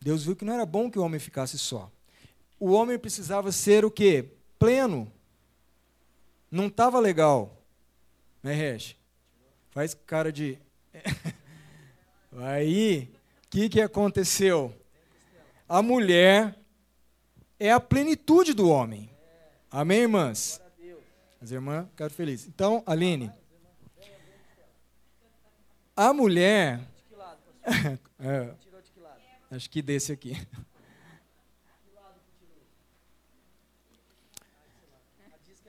Deus 0.00 0.24
viu 0.24 0.34
que 0.34 0.44
não 0.44 0.54
era 0.54 0.66
bom 0.66 0.90
que 0.90 0.98
o 0.98 1.02
homem 1.02 1.20
ficasse 1.20 1.56
só. 1.58 1.90
o 2.58 2.72
homem 2.72 2.98
precisava 2.98 3.52
ser 3.52 3.84
o 3.84 3.90
quê? 3.90 4.30
Pleno. 4.58 5.10
Não 6.50 6.66
estava 6.66 6.98
legal. 6.98 7.62
Né, 8.42 8.52
Resh? 8.52 8.96
Faz 9.70 9.94
cara 9.94 10.32
de. 10.32 10.58
Aí, 12.36 13.10
o 13.46 13.48
que, 13.48 13.68
que 13.68 13.80
aconteceu? 13.80 14.74
A 15.68 15.80
mulher 15.80 16.58
é 17.60 17.70
a 17.70 17.78
plenitude 17.78 18.54
do 18.54 18.68
homem. 18.68 19.11
Amém, 19.72 20.00
irmãs? 20.00 20.60
As 21.40 21.50
irmãs 21.50 21.88
ficaram 21.88 22.14
felizes. 22.14 22.46
Então, 22.46 22.82
Aline, 22.84 23.32
a 25.96 26.12
mulher. 26.12 26.86
é, 28.20 28.54
acho 29.50 29.70
que 29.70 29.80
desse 29.80 30.12
aqui. 30.12 30.36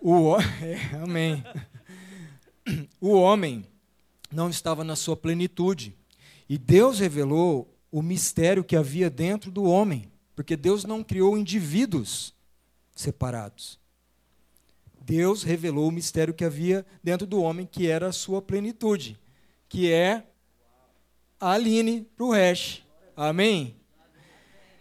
O, 0.01 0.35
é, 0.61 0.95
amém. 1.01 1.41
O 2.99 3.13
homem 3.13 3.65
não 4.29 4.49
estava 4.49 4.83
na 4.83 4.97
sua 4.97 5.15
plenitude. 5.15 5.97
E 6.49 6.57
Deus 6.57 6.99
revelou 6.99 7.73
o 7.89 8.01
mistério 8.01 8.65
que 8.65 8.75
havia 8.75 9.09
dentro 9.09 9.49
do 9.49 9.63
homem. 9.63 10.11
Porque 10.35 10.57
Deus 10.57 10.83
não 10.83 11.01
criou 11.05 11.37
indivíduos 11.37 12.35
separados. 12.93 13.81
Deus 15.05 15.43
revelou 15.43 15.89
o 15.89 15.91
mistério 15.91 16.33
que 16.33 16.45
havia 16.45 16.85
dentro 17.03 17.27
do 17.27 17.41
homem, 17.41 17.67
que 17.69 17.87
era 17.87 18.07
a 18.07 18.13
sua 18.13 18.41
plenitude, 18.41 19.19
que 19.67 19.91
é 19.91 20.23
a 21.39 21.51
Aline 21.51 22.07
para 22.15 22.25
o 22.25 22.31
Hash. 22.31 22.83
Amém? 23.15 23.75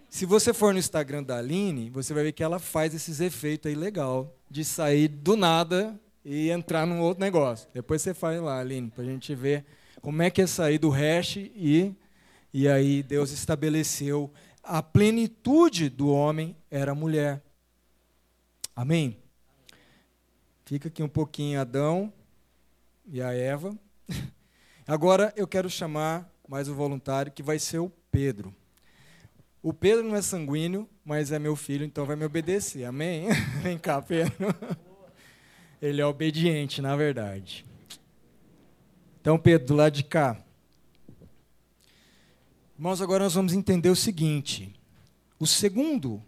Se 0.08 0.24
você 0.24 0.52
for 0.52 0.72
no 0.72 0.78
Instagram 0.78 1.24
da 1.24 1.38
Aline, 1.38 1.90
você 1.90 2.14
vai 2.14 2.22
ver 2.22 2.32
que 2.32 2.42
ela 2.42 2.58
faz 2.58 2.94
esses 2.94 3.20
efeitos 3.20 3.68
aí 3.68 3.74
legal, 3.74 4.36
de 4.48 4.64
sair 4.64 5.08
do 5.08 5.36
nada 5.36 5.98
e 6.24 6.50
entrar 6.50 6.86
num 6.86 7.00
outro 7.00 7.20
negócio. 7.20 7.68
Depois 7.74 8.00
você 8.02 8.14
faz 8.14 8.40
lá, 8.40 8.60
Aline, 8.60 8.90
para 8.90 9.02
a 9.02 9.06
gente 9.06 9.34
ver 9.34 9.64
como 10.00 10.22
é 10.22 10.30
que 10.30 10.42
é 10.42 10.46
sair 10.46 10.78
do 10.78 10.90
hash 10.90 11.36
e, 11.36 11.94
e 12.52 12.68
aí 12.68 13.02
Deus 13.02 13.32
estabeleceu 13.32 14.30
a 14.62 14.82
plenitude 14.82 15.88
do 15.88 16.08
homem 16.08 16.56
era 16.70 16.92
a 16.92 16.94
mulher. 16.94 17.42
Amém? 18.76 19.21
Fica 20.64 20.88
aqui 20.88 21.02
um 21.02 21.08
pouquinho 21.08 21.60
Adão 21.60 22.12
e 23.06 23.20
a 23.20 23.32
Eva. 23.32 23.76
Agora 24.86 25.32
eu 25.36 25.46
quero 25.46 25.68
chamar 25.68 26.30
mais 26.48 26.68
um 26.68 26.74
voluntário 26.74 27.32
que 27.32 27.42
vai 27.42 27.58
ser 27.58 27.78
o 27.78 27.90
Pedro. 28.10 28.54
O 29.60 29.72
Pedro 29.72 30.04
não 30.04 30.16
é 30.16 30.22
sanguíneo, 30.22 30.88
mas 31.04 31.32
é 31.32 31.38
meu 31.38 31.56
filho, 31.56 31.84
então 31.84 32.06
vai 32.06 32.14
me 32.14 32.24
obedecer. 32.24 32.84
Amém? 32.84 33.28
Vem 33.60 33.76
cá, 33.76 34.00
Pedro. 34.00 34.34
Ele 35.82 36.00
é 36.00 36.06
obediente, 36.06 36.80
na 36.80 36.94
verdade. 36.94 37.64
Então, 39.20 39.38
Pedro, 39.38 39.66
do 39.66 39.74
lado 39.74 39.92
de 39.92 40.04
cá. 40.04 40.40
Irmãos, 42.76 43.00
agora 43.00 43.24
nós 43.24 43.34
vamos 43.34 43.52
entender 43.52 43.88
o 43.88 43.96
seguinte: 43.96 44.74
o 45.38 45.46
segundo 45.46 46.22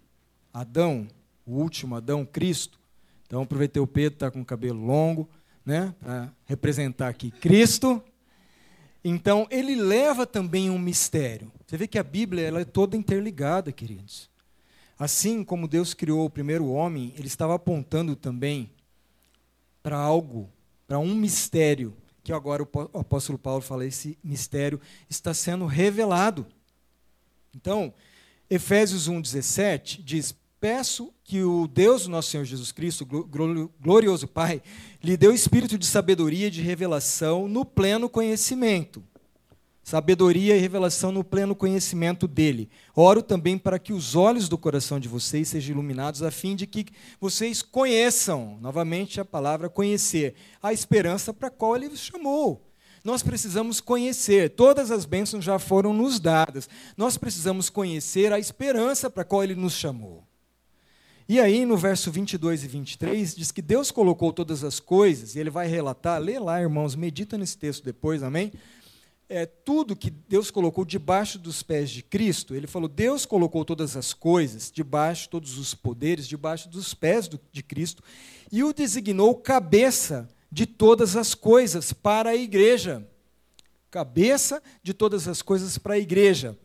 Adão, 0.53 1.07
o 1.47 1.53
último 1.53 1.94
Adão, 1.94 2.27
Cristo. 2.27 2.84
Então, 3.26 3.42
aproveitei 3.42 3.82
o 3.82 3.87
Pedro, 3.87 4.14
está 4.14 4.30
com 4.30 4.40
o 4.40 4.44
cabelo 4.44 4.84
longo, 4.84 5.28
né, 5.64 5.94
para 6.00 6.32
representar 6.44 7.08
aqui 7.08 7.30
Cristo. 7.30 8.02
Então, 9.02 9.46
ele 9.50 9.74
leva 9.74 10.26
também 10.26 10.70
um 10.70 10.78
mistério. 10.78 11.50
Você 11.66 11.76
vê 11.76 11.87
que 11.87 11.98
a 11.98 12.02
Bíblia 12.02 12.46
ela 12.46 12.60
é 12.60 12.64
toda 12.64 12.96
interligada, 12.96 13.72
queridos. 13.72 14.30
Assim 14.98 15.42
como 15.42 15.68
Deus 15.68 15.92
criou 15.92 16.24
o 16.24 16.30
primeiro 16.30 16.68
homem, 16.68 17.12
ele 17.16 17.26
estava 17.26 17.54
apontando 17.54 18.14
também 18.14 18.70
para 19.82 19.98
algo, 19.98 20.48
para 20.87 20.98
um 20.98 21.14
mistério 21.14 21.94
que 22.24 22.32
agora 22.32 22.62
o 22.62 22.98
apóstolo 22.98 23.38
Paulo 23.38 23.60
fala, 23.60 23.84
esse 23.84 24.16
mistério 24.24 24.80
está 25.10 25.34
sendo 25.34 25.66
revelado. 25.66 26.46
Então, 27.54 27.92
Efésios 28.48 29.08
1,17 29.08 30.02
diz: 30.02 30.34
Peço 30.64 31.12
que 31.22 31.42
o 31.42 31.66
Deus, 31.66 32.07
nosso 32.07 32.31
Senhor 32.31 32.44
Jesus 32.44 32.72
Cristo, 32.72 33.05
glorioso 33.05 34.27
Pai, 34.27 34.62
lhe 35.03 35.14
dê 35.14 35.29
o 35.29 35.35
espírito 35.35 35.77
de 35.77 35.85
sabedoria 35.85 36.46
e 36.46 36.50
de 36.50 36.62
revelação 36.62 37.46
no 37.46 37.66
pleno 37.66 38.09
conhecimento 38.09 39.05
sabedoria 39.83 40.57
e 40.57 40.61
revelação 40.61 41.12
no 41.12 41.22
pleno 41.22 41.55
conhecimento 41.55 42.27
dele. 42.27 42.70
Oro 42.96 43.22
também 43.22 43.59
para 43.59 43.79
que 43.79 43.92
os 43.92 44.16
olhos 44.16 44.48
do 44.48 44.57
coração 44.57 44.98
de 44.98 45.07
vocês 45.07 45.48
sejam 45.48 45.72
iluminados, 45.72 46.22
a 46.22 46.31
fim 46.31 46.57
de 46.57 46.66
que 46.66 46.87
vocês 47.20 47.61
conheçam, 47.61 48.57
novamente 48.62 49.20
a 49.20 49.24
palavra 49.27 49.68
conhecer, 49.68 50.35
a 50.62 50.72
esperança 50.72 51.35
para 51.35 51.48
a 51.48 51.50
qual 51.50 51.77
ele 51.77 51.88
os 51.88 52.00
chamou. 52.00 52.66
Nós 53.05 53.22
precisamos 53.22 53.83
conhecer, 53.83 54.48
todas 54.48 54.90
as 54.90 55.05
bênçãos 55.05 55.44
já 55.44 55.59
foram 55.59 55.92
nos 55.92 56.18
dadas, 56.18 56.70
nós 56.96 57.18
precisamos 57.18 57.68
conhecer 57.68 58.33
a 58.33 58.38
esperança 58.38 59.11
para 59.11 59.20
a 59.20 59.27
qual 59.27 59.44
ele 59.44 59.55
nos 59.55 59.74
chamou. 59.74 60.24
E 61.28 61.40
aí, 61.40 61.64
no 61.64 61.76
verso 61.76 62.10
22 62.10 62.64
e 62.64 62.68
23, 62.68 63.34
diz 63.34 63.50
que 63.50 63.62
Deus 63.62 63.90
colocou 63.90 64.32
todas 64.32 64.62
as 64.62 64.78
coisas, 64.78 65.34
e 65.34 65.40
ele 65.40 65.50
vai 65.50 65.66
relatar, 65.66 66.20
lê 66.20 66.38
lá, 66.38 66.60
irmãos, 66.60 66.94
medita 66.94 67.38
nesse 67.38 67.56
texto 67.56 67.84
depois, 67.84 68.22
amém? 68.22 68.52
é, 69.28 69.46
tudo 69.46 69.96
que 69.96 70.10
Deus 70.10 70.50
colocou 70.50 70.84
debaixo 70.84 71.38
dos 71.38 71.62
pés 71.62 71.90
de 71.90 72.02
Cristo, 72.02 72.54
ele 72.54 72.66
falou: 72.66 72.88
Deus 72.88 73.24
colocou 73.24 73.64
todas 73.64 73.96
as 73.96 74.12
coisas 74.12 74.70
debaixo, 74.70 75.28
todos 75.28 75.58
os 75.58 75.74
poderes 75.74 76.28
debaixo 76.28 76.68
dos 76.68 76.94
pés 76.94 77.26
do, 77.26 77.40
de 77.50 77.62
Cristo, 77.62 78.02
e 78.52 78.62
o 78.62 78.72
designou 78.72 79.34
cabeça 79.34 80.28
de 80.50 80.66
todas 80.66 81.16
as 81.16 81.34
coisas 81.34 81.92
para 81.92 82.30
a 82.30 82.37
igreja. 82.37 83.06
Cabeça 83.90 84.62
de 84.82 84.92
todas 84.92 85.28
as 85.28 85.40
coisas 85.40 85.78
para 85.78 85.94
a 85.94 85.98
igreja, 85.98 86.58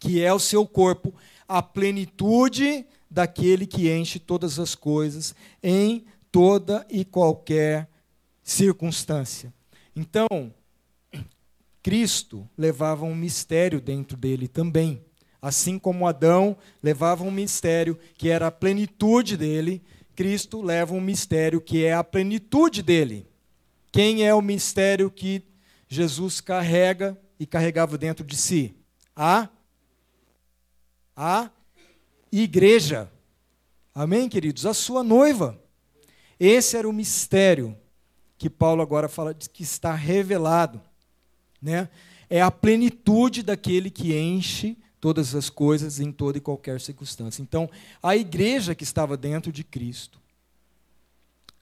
que 0.00 0.20
é 0.20 0.32
o 0.32 0.38
seu 0.38 0.66
corpo, 0.66 1.14
a 1.48 1.62
plenitude 1.62 2.84
daquele 3.10 3.66
que 3.66 3.90
enche 3.90 4.18
todas 4.18 4.58
as 4.58 4.74
coisas 4.74 5.34
em 5.62 6.04
toda 6.30 6.86
e 6.90 7.04
qualquer 7.04 7.88
circunstância. 8.42 9.52
Então, 9.94 10.52
Cristo 11.82 12.48
levava 12.58 13.04
um 13.04 13.14
mistério 13.14 13.80
dentro 13.80 14.16
dele 14.16 14.48
também. 14.48 15.04
Assim 15.40 15.78
como 15.78 16.06
Adão 16.06 16.56
levava 16.82 17.22
um 17.22 17.30
mistério 17.30 17.98
que 18.16 18.28
era 18.28 18.48
a 18.48 18.50
plenitude 18.50 19.36
dele, 19.36 19.82
Cristo 20.14 20.60
leva 20.60 20.94
um 20.94 21.00
mistério 21.00 21.60
que 21.60 21.84
é 21.84 21.94
a 21.94 22.02
plenitude 22.02 22.82
dele. 22.82 23.28
Quem 23.92 24.26
é 24.26 24.34
o 24.34 24.42
mistério 24.42 25.10
que 25.10 25.42
Jesus 25.88 26.40
carrega 26.40 27.16
e 27.38 27.46
carregava 27.46 27.96
dentro 27.96 28.24
de 28.24 28.36
si? 28.36 28.74
A 29.14 29.48
a 31.16 31.50
igreja. 32.42 33.10
Amém, 33.94 34.28
queridos? 34.28 34.66
A 34.66 34.74
sua 34.74 35.02
noiva. 35.02 35.60
Esse 36.38 36.76
era 36.76 36.88
o 36.88 36.92
mistério 36.92 37.76
que 38.36 38.50
Paulo 38.50 38.82
agora 38.82 39.08
fala 39.08 39.32
que 39.34 39.62
está 39.62 39.94
revelado 39.94 40.80
né? 41.60 41.88
É 42.28 42.40
a 42.40 42.50
plenitude 42.50 43.42
daquele 43.42 43.90
que 43.90 44.16
enche 44.16 44.76
todas 45.00 45.34
as 45.34 45.48
coisas 45.48 46.00
em 46.00 46.10
toda 46.10 46.38
e 46.38 46.40
qualquer 46.40 46.80
circunstância. 46.80 47.42
Então, 47.42 47.70
a 48.02 48.16
igreja 48.16 48.74
que 48.74 48.84
estava 48.84 49.16
dentro 49.16 49.52
de 49.52 49.62
Cristo, 49.62 50.20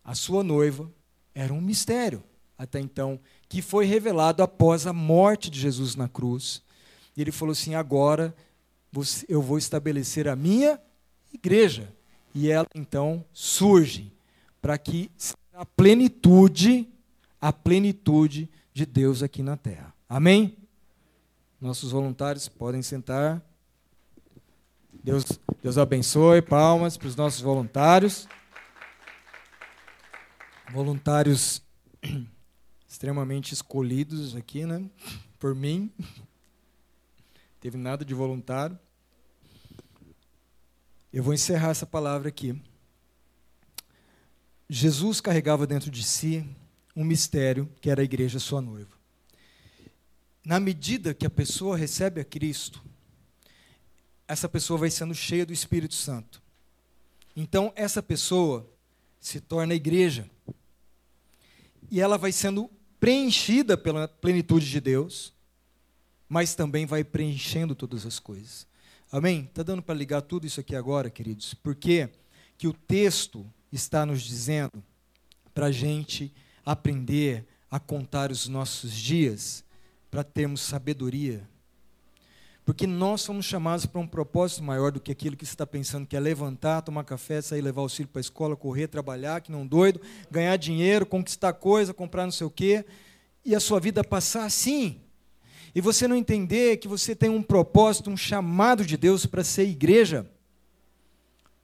a 0.02 0.14
sua 0.14 0.42
noiva, 0.42 0.90
era 1.34 1.52
um 1.52 1.60
mistério 1.60 2.22
até 2.56 2.78
então, 2.78 3.18
que 3.48 3.60
foi 3.60 3.84
revelado 3.84 4.42
após 4.42 4.86
a 4.86 4.92
morte 4.92 5.50
de 5.50 5.58
Jesus 5.58 5.96
na 5.96 6.08
cruz. 6.08 6.62
E 7.16 7.20
ele 7.20 7.32
falou 7.32 7.52
assim: 7.52 7.74
agora 7.74 8.34
eu 9.28 9.42
vou 9.42 9.58
estabelecer 9.58 10.28
a 10.28 10.36
minha 10.36 10.80
igreja. 11.32 11.92
E 12.34 12.50
ela 12.50 12.66
então 12.74 13.24
surge 13.32 14.12
para 14.60 14.76
que 14.78 15.10
a 15.52 15.64
plenitude, 15.64 16.88
a 17.40 17.52
plenitude 17.52 18.48
de 18.72 18.84
Deus 18.84 19.22
aqui 19.22 19.42
na 19.42 19.56
terra. 19.56 19.94
Amém? 20.08 20.56
Nossos 21.60 21.92
voluntários 21.92 22.48
podem 22.48 22.82
sentar. 22.82 23.42
Deus, 25.02 25.24
Deus 25.62 25.78
abençoe. 25.78 26.42
Palmas 26.42 26.96
para 26.96 27.08
os 27.08 27.16
nossos 27.16 27.40
voluntários. 27.40 28.26
Voluntários 30.72 31.62
extremamente 32.88 33.52
escolhidos 33.52 34.34
aqui, 34.34 34.66
né? 34.66 34.84
Por 35.38 35.54
mim. 35.54 35.92
Teve 37.60 37.76
nada 37.78 38.04
de 38.04 38.12
voluntário. 38.12 38.78
Eu 41.14 41.22
vou 41.22 41.32
encerrar 41.32 41.70
essa 41.70 41.86
palavra 41.86 42.28
aqui. 42.28 42.60
Jesus 44.68 45.20
carregava 45.20 45.64
dentro 45.64 45.88
de 45.88 46.02
si 46.02 46.44
um 46.96 47.04
mistério 47.04 47.70
que 47.80 47.88
era 47.88 48.00
a 48.00 48.04
igreja 48.04 48.40
sua 48.40 48.60
noiva. 48.60 48.90
Na 50.44 50.58
medida 50.58 51.14
que 51.14 51.24
a 51.24 51.30
pessoa 51.30 51.76
recebe 51.76 52.20
a 52.20 52.24
Cristo, 52.24 52.82
essa 54.26 54.48
pessoa 54.48 54.76
vai 54.76 54.90
sendo 54.90 55.14
cheia 55.14 55.46
do 55.46 55.52
Espírito 55.52 55.94
Santo. 55.94 56.42
Então, 57.36 57.72
essa 57.76 58.02
pessoa 58.02 58.68
se 59.20 59.40
torna 59.40 59.72
igreja. 59.72 60.28
E 61.92 62.00
ela 62.00 62.18
vai 62.18 62.32
sendo 62.32 62.68
preenchida 62.98 63.78
pela 63.78 64.08
plenitude 64.08 64.68
de 64.68 64.80
Deus, 64.80 65.32
mas 66.28 66.56
também 66.56 66.86
vai 66.86 67.04
preenchendo 67.04 67.76
todas 67.76 68.04
as 68.04 68.18
coisas. 68.18 68.66
Amém? 69.16 69.44
Está 69.48 69.62
dando 69.62 69.80
para 69.80 69.94
ligar 69.94 70.22
tudo 70.22 70.44
isso 70.44 70.58
aqui 70.58 70.74
agora, 70.74 71.08
queridos? 71.08 71.54
Porque 71.54 72.10
que 72.58 72.66
o 72.66 72.72
texto 72.72 73.46
está 73.70 74.04
nos 74.04 74.20
dizendo 74.20 74.82
para 75.54 75.66
a 75.66 75.70
gente 75.70 76.34
aprender 76.66 77.46
a 77.70 77.78
contar 77.78 78.32
os 78.32 78.48
nossos 78.48 78.92
dias, 78.92 79.62
para 80.10 80.24
termos 80.24 80.62
sabedoria. 80.62 81.48
Porque 82.64 82.88
nós 82.88 83.20
somos 83.20 83.46
chamados 83.46 83.86
para 83.86 84.00
um 84.00 84.06
propósito 84.06 84.64
maior 84.64 84.90
do 84.90 84.98
que 84.98 85.12
aquilo 85.12 85.36
que 85.36 85.46
você 85.46 85.52
está 85.52 85.64
pensando, 85.64 86.08
que 86.08 86.16
é 86.16 86.20
levantar, 86.20 86.82
tomar 86.82 87.04
café, 87.04 87.40
sair, 87.40 87.60
levar 87.60 87.82
o 87.82 87.88
filho 87.88 88.08
para 88.08 88.18
a 88.18 88.20
escola, 88.20 88.56
correr, 88.56 88.88
trabalhar, 88.88 89.42
que 89.42 89.52
não 89.52 89.64
doido, 89.64 90.00
ganhar 90.28 90.56
dinheiro, 90.56 91.06
conquistar 91.06 91.52
coisa, 91.52 91.94
comprar 91.94 92.24
não 92.24 92.32
sei 92.32 92.48
o 92.48 92.50
quê, 92.50 92.84
e 93.44 93.54
a 93.54 93.60
sua 93.60 93.78
vida 93.78 94.02
passar 94.02 94.44
assim. 94.44 95.03
E 95.74 95.80
você 95.80 96.06
não 96.06 96.16
entender 96.16 96.76
que 96.76 96.86
você 96.86 97.16
tem 97.16 97.28
um 97.28 97.42
propósito, 97.42 98.08
um 98.08 98.16
chamado 98.16 98.84
de 98.84 98.96
Deus 98.96 99.26
para 99.26 99.42
ser 99.42 99.66
igreja, 99.68 100.30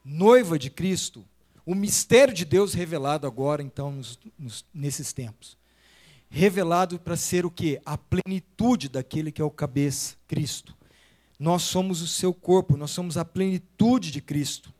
noiva 0.04 0.58
de 0.58 0.68
Cristo, 0.68 1.24
o 1.64 1.74
mistério 1.74 2.34
de 2.34 2.44
Deus 2.44 2.74
revelado 2.74 3.26
agora, 3.26 3.62
então, 3.62 3.92
nos, 3.92 4.18
nos, 4.36 4.64
nesses 4.74 5.12
tempos. 5.12 5.56
Revelado 6.28 6.98
para 6.98 7.16
ser 7.16 7.46
o 7.46 7.50
que? 7.50 7.80
A 7.84 7.96
plenitude 7.96 8.88
daquele 8.88 9.30
que 9.30 9.40
é 9.40 9.44
o 9.44 9.50
cabeça, 9.50 10.16
Cristo. 10.26 10.74
Nós 11.38 11.62
somos 11.62 12.02
o 12.02 12.08
seu 12.08 12.34
corpo, 12.34 12.76
nós 12.76 12.90
somos 12.90 13.16
a 13.16 13.24
plenitude 13.24 14.11
de 14.11 14.20
Cristo. 14.20 14.72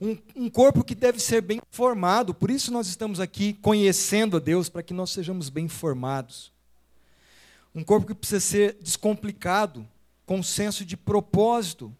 Um, 0.00 0.16
um, 0.36 0.50
corpo 0.50 0.84
que 0.84 0.94
deve 0.94 1.18
ser 1.18 1.40
bem 1.40 1.60
formado, 1.70 2.34
por 2.34 2.50
isso 2.50 2.72
nós 2.72 2.86
estamos 2.86 3.18
aqui 3.18 3.52
conhecendo 3.54 4.36
a 4.36 4.40
Deus, 4.40 4.68
para 4.68 4.82
que 4.82 4.94
nós 4.94 5.10
sejamos 5.10 5.48
bem 5.48 5.66
formados. 5.66 6.52
Um 7.74 7.84
corpo 7.84 8.06
que 8.06 8.14
precisa 8.14 8.40
ser 8.40 8.78
descomplicado, 8.80 9.86
com 10.26 10.42
senso 10.42 10.84
de 10.84 10.96
propósito, 10.96 11.94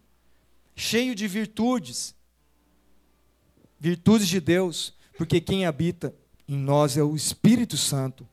cheio 0.74 1.14
de 1.14 1.26
virtudes, 1.26 2.14
virtudes 3.78 4.28
de 4.28 4.40
Deus, 4.40 4.94
porque 5.16 5.40
quem 5.40 5.66
habita 5.66 6.14
em 6.46 6.56
nós 6.56 6.96
é 6.96 7.02
o 7.02 7.16
Espírito 7.16 7.76
Santo, 7.76 8.26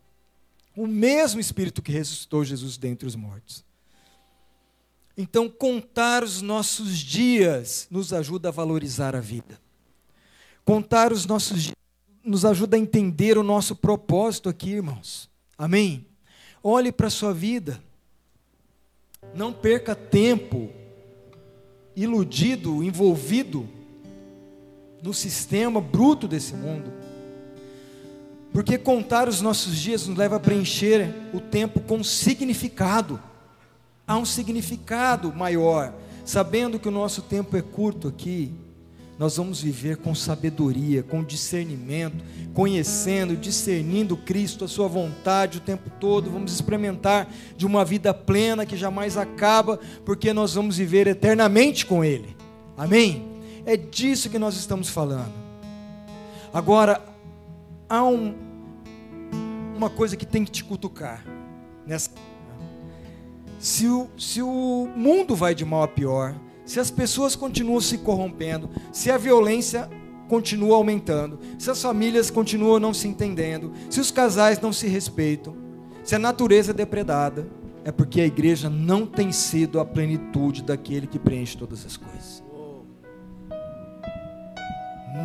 o 0.75 0.87
mesmo 0.87 1.39
Espírito 1.39 1.81
que 1.81 1.91
ressuscitou 1.91 2.43
Jesus 2.43 2.77
dentre 2.77 3.07
os 3.07 3.15
mortos. 3.15 3.63
Então, 5.17 5.49
contar 5.49 6.23
os 6.23 6.41
nossos 6.41 6.97
dias 6.97 7.87
nos 7.89 8.11
ajuda 8.11 8.49
a 8.49 8.51
valorizar 8.51 9.15
a 9.15 9.21
vida. 9.21 9.59
Contar 10.65 11.13
os 11.13 11.25
nossos 11.25 11.63
dias 11.63 11.75
nos 12.23 12.43
ajuda 12.43 12.75
a 12.75 12.79
entender 12.79 13.37
o 13.37 13.43
nosso 13.43 13.75
propósito 13.75 14.49
aqui, 14.49 14.71
irmãos. 14.71 15.29
Amém? 15.57 16.05
Olhe 16.67 16.91
para 16.91 17.05
a 17.05 17.11
sua 17.11 17.31
vida. 17.31 17.79
Não 19.35 19.53
perca 19.53 19.93
tempo 19.93 20.67
iludido, 21.95 22.83
envolvido 22.83 23.69
no 25.03 25.13
sistema 25.13 25.79
bruto 25.79 26.27
desse 26.27 26.55
mundo. 26.55 26.91
Porque 28.51 28.79
contar 28.79 29.29
os 29.29 29.41
nossos 29.41 29.77
dias 29.77 30.07
nos 30.07 30.17
leva 30.17 30.37
a 30.37 30.39
preencher 30.39 31.13
o 31.31 31.39
tempo 31.39 31.79
com 31.81 32.03
significado. 32.03 33.21
Há 34.07 34.17
um 34.17 34.25
significado 34.25 35.31
maior. 35.31 35.93
Sabendo 36.25 36.79
que 36.79 36.87
o 36.87 36.91
nosso 36.91 37.21
tempo 37.21 37.55
é 37.55 37.61
curto 37.61 38.07
aqui, 38.07 38.51
nós 39.17 39.37
vamos 39.37 39.61
viver 39.61 39.97
com 39.97 40.13
sabedoria, 40.13 41.01
com 41.01 41.23
discernimento, 41.23 42.23
conhecendo, 42.53 43.35
discernindo 43.37 44.17
Cristo, 44.17 44.65
a 44.65 44.67
Sua 44.67 44.87
vontade 44.87 45.57
o 45.59 45.61
tempo 45.61 45.89
todo. 45.99 46.29
Vamos 46.29 46.51
experimentar 46.51 47.27
de 47.55 47.65
uma 47.65 47.85
vida 47.85 48.13
plena 48.13 48.65
que 48.65 48.75
jamais 48.75 49.15
acaba, 49.15 49.79
porque 50.03 50.33
nós 50.33 50.53
vamos 50.53 50.77
viver 50.77 51.07
eternamente 51.07 51.85
com 51.85 52.03
Ele. 52.03 52.35
Amém? 52.75 53.25
É 53.65 53.77
disso 53.77 54.29
que 54.29 54.37
nós 54.37 54.55
estamos 54.57 54.89
falando. 54.89 55.31
Agora, 56.53 57.01
há 57.87 58.03
um, 58.03 58.35
uma 59.75 59.89
coisa 59.89 60.17
que 60.17 60.25
tem 60.25 60.43
que 60.43 60.51
te 60.51 60.63
cutucar 60.63 61.25
nessa. 61.87 62.09
Se 63.59 63.87
o, 63.87 64.09
se 64.17 64.41
o 64.41 64.89
mundo 64.95 65.35
vai 65.35 65.55
de 65.55 65.63
mal 65.63 65.83
a 65.83 65.87
pior, 65.87 66.35
se 66.65 66.79
as 66.79 66.89
pessoas 66.89 67.35
continuam 67.35 67.79
se 67.79 67.99
corrompendo, 67.99 68.69
se 68.91 69.11
a 69.11 69.17
violência 69.17 69.89
continua 70.27 70.75
aumentando, 70.75 71.39
se 71.59 71.69
as 71.69 71.81
famílias 71.81 72.31
continuam 72.31 72.79
não 72.79 72.93
se 72.93 73.07
entendendo, 73.07 73.71
se 73.89 73.99
os 73.99 74.11
casais 74.11 74.59
não 74.59 74.73
se 74.73 74.87
respeitam, 74.87 75.55
se 76.03 76.15
a 76.15 76.19
natureza 76.19 76.71
é 76.71 76.73
depredada, 76.73 77.47
é 77.83 77.91
porque 77.91 78.19
a 78.19 78.25
igreja 78.25 78.69
não 78.69 79.05
tem 79.05 79.31
sido 79.31 79.79
a 79.79 79.85
plenitude 79.85 80.63
daquele 80.63 81.05
que 81.05 81.19
preenche 81.19 81.55
todas 81.57 81.85
as 81.85 81.95
coisas 81.95 82.45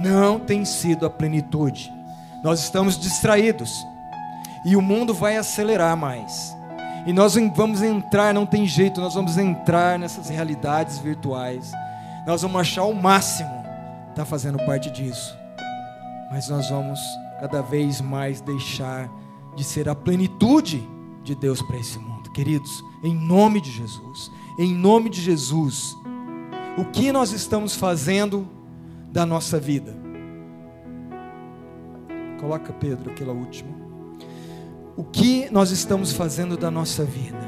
não 0.02 0.38
tem 0.38 0.64
sido 0.64 1.04
a 1.04 1.10
plenitude. 1.10 1.92
Nós 2.42 2.60
estamos 2.60 2.98
distraídos. 2.98 3.70
E 4.64 4.76
o 4.76 4.82
mundo 4.82 5.14
vai 5.14 5.36
acelerar 5.36 5.96
mais. 5.96 6.54
E 7.06 7.12
nós 7.12 7.34
vamos 7.54 7.82
entrar, 7.82 8.34
não 8.34 8.44
tem 8.44 8.66
jeito, 8.66 9.00
nós 9.00 9.14
vamos 9.14 9.38
entrar 9.38 9.98
nessas 9.98 10.28
realidades 10.28 10.98
virtuais. 10.98 11.72
Nós 12.26 12.42
vamos 12.42 12.60
achar 12.60 12.84
o 12.84 12.94
máximo 12.94 13.50
estar 14.10 14.14
tá 14.14 14.24
fazendo 14.24 14.58
parte 14.66 14.90
disso. 14.90 15.36
Mas 16.30 16.48
nós 16.48 16.68
vamos 16.68 17.00
cada 17.40 17.62
vez 17.62 18.00
mais 18.00 18.40
deixar 18.40 19.10
de 19.56 19.64
ser 19.64 19.88
a 19.88 19.94
plenitude 19.94 20.86
de 21.24 21.34
Deus 21.34 21.62
para 21.62 21.78
esse 21.78 21.98
mundo. 21.98 22.30
Queridos, 22.32 22.84
em 23.02 23.14
nome 23.14 23.60
de 23.60 23.70
Jesus, 23.70 24.30
em 24.58 24.74
nome 24.74 25.10
de 25.10 25.20
Jesus, 25.20 25.96
o 26.76 26.84
que 26.84 27.10
nós 27.10 27.32
estamos 27.32 27.74
fazendo 27.74 28.48
da 29.10 29.26
nossa 29.26 29.58
vida. 29.58 29.96
Coloca 32.40 32.72
Pedro, 32.72 33.10
aquela 33.10 33.32
última. 33.32 33.89
O 35.00 35.04
que 35.04 35.48
nós 35.50 35.70
estamos 35.70 36.12
fazendo 36.12 36.58
da 36.58 36.70
nossa 36.70 37.06
vida? 37.06 37.40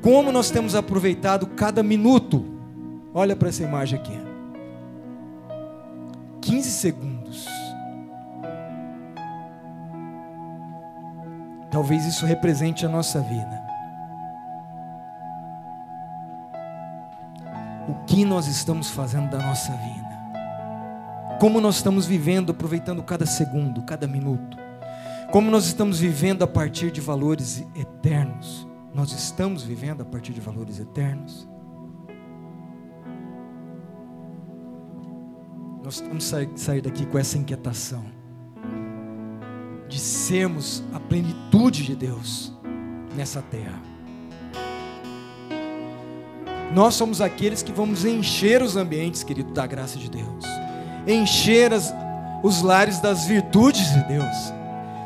Como 0.00 0.30
nós 0.30 0.48
temos 0.48 0.76
aproveitado 0.76 1.48
cada 1.48 1.82
minuto? 1.82 2.44
Olha 3.12 3.34
para 3.34 3.48
essa 3.48 3.64
imagem 3.64 3.98
aqui. 3.98 4.16
15 6.40 6.70
segundos. 6.70 7.48
Talvez 11.68 12.06
isso 12.06 12.24
represente 12.26 12.86
a 12.86 12.88
nossa 12.88 13.20
vida. 13.20 13.60
o 17.88 18.04
que 18.06 18.24
nós 18.24 18.46
estamos 18.46 18.90
fazendo 18.90 19.28
da 19.28 19.38
nossa 19.38 19.72
vida. 19.72 21.36
Como 21.40 21.60
nós 21.60 21.74
estamos 21.74 22.06
vivendo, 22.06 22.52
aproveitando 22.52 23.02
cada 23.02 23.26
segundo, 23.26 23.82
cada 23.82 24.06
minuto. 24.06 24.61
Como 25.32 25.50
nós 25.50 25.64
estamos 25.64 25.98
vivendo 25.98 26.42
a 26.42 26.46
partir 26.46 26.90
de 26.90 27.00
valores 27.00 27.64
eternos. 27.74 28.68
Nós 28.94 29.12
estamos 29.12 29.62
vivendo 29.62 30.02
a 30.02 30.04
partir 30.04 30.34
de 30.34 30.42
valores 30.42 30.78
eternos. 30.78 31.48
Nós 35.82 36.00
vamos 36.02 36.24
sair, 36.24 36.82
daqui 36.82 37.06
com 37.06 37.18
essa 37.18 37.38
inquietação 37.38 38.04
de 39.88 39.98
sermos 39.98 40.84
a 40.92 41.00
plenitude 41.00 41.82
de 41.82 41.96
Deus 41.96 42.52
nessa 43.16 43.40
terra. 43.40 43.80
Nós 46.74 46.94
somos 46.94 47.22
aqueles 47.22 47.62
que 47.62 47.72
vamos 47.72 48.04
encher 48.04 48.62
os 48.62 48.76
ambientes, 48.76 49.24
querido, 49.24 49.50
da 49.54 49.66
graça 49.66 49.98
de 49.98 50.10
Deus, 50.10 50.44
encher 51.06 51.72
as, 51.72 51.90
os 52.42 52.60
lares 52.60 53.00
das 53.00 53.24
virtudes 53.24 53.90
de 53.94 54.08
Deus. 54.08 54.61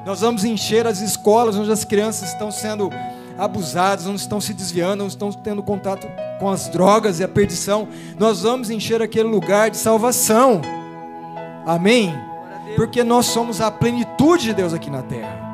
Nós 0.06 0.20
vamos 0.20 0.44
encher 0.44 0.86
as 0.86 1.00
escolas 1.00 1.56
onde 1.56 1.72
as 1.72 1.84
crianças 1.84 2.28
estão 2.28 2.52
sendo 2.52 2.92
abusadas, 3.36 4.06
não 4.06 4.14
estão 4.14 4.40
se 4.40 4.54
desviando, 4.54 5.00
não 5.00 5.08
estão 5.08 5.32
tendo 5.32 5.64
contato 5.64 6.06
com 6.38 6.48
as 6.48 6.68
drogas 6.68 7.18
e 7.18 7.24
a 7.24 7.28
perdição. 7.28 7.88
Nós 8.16 8.42
vamos 8.42 8.70
encher 8.70 9.02
aquele 9.02 9.28
lugar 9.28 9.68
de 9.68 9.76
salvação. 9.76 10.60
Amém? 11.66 12.14
Porque 12.76 13.02
nós 13.02 13.26
somos 13.26 13.60
a 13.60 13.68
plenitude 13.68 14.44
de 14.44 14.54
Deus 14.54 14.72
aqui 14.72 14.88
na 14.88 15.02
terra. 15.02 15.44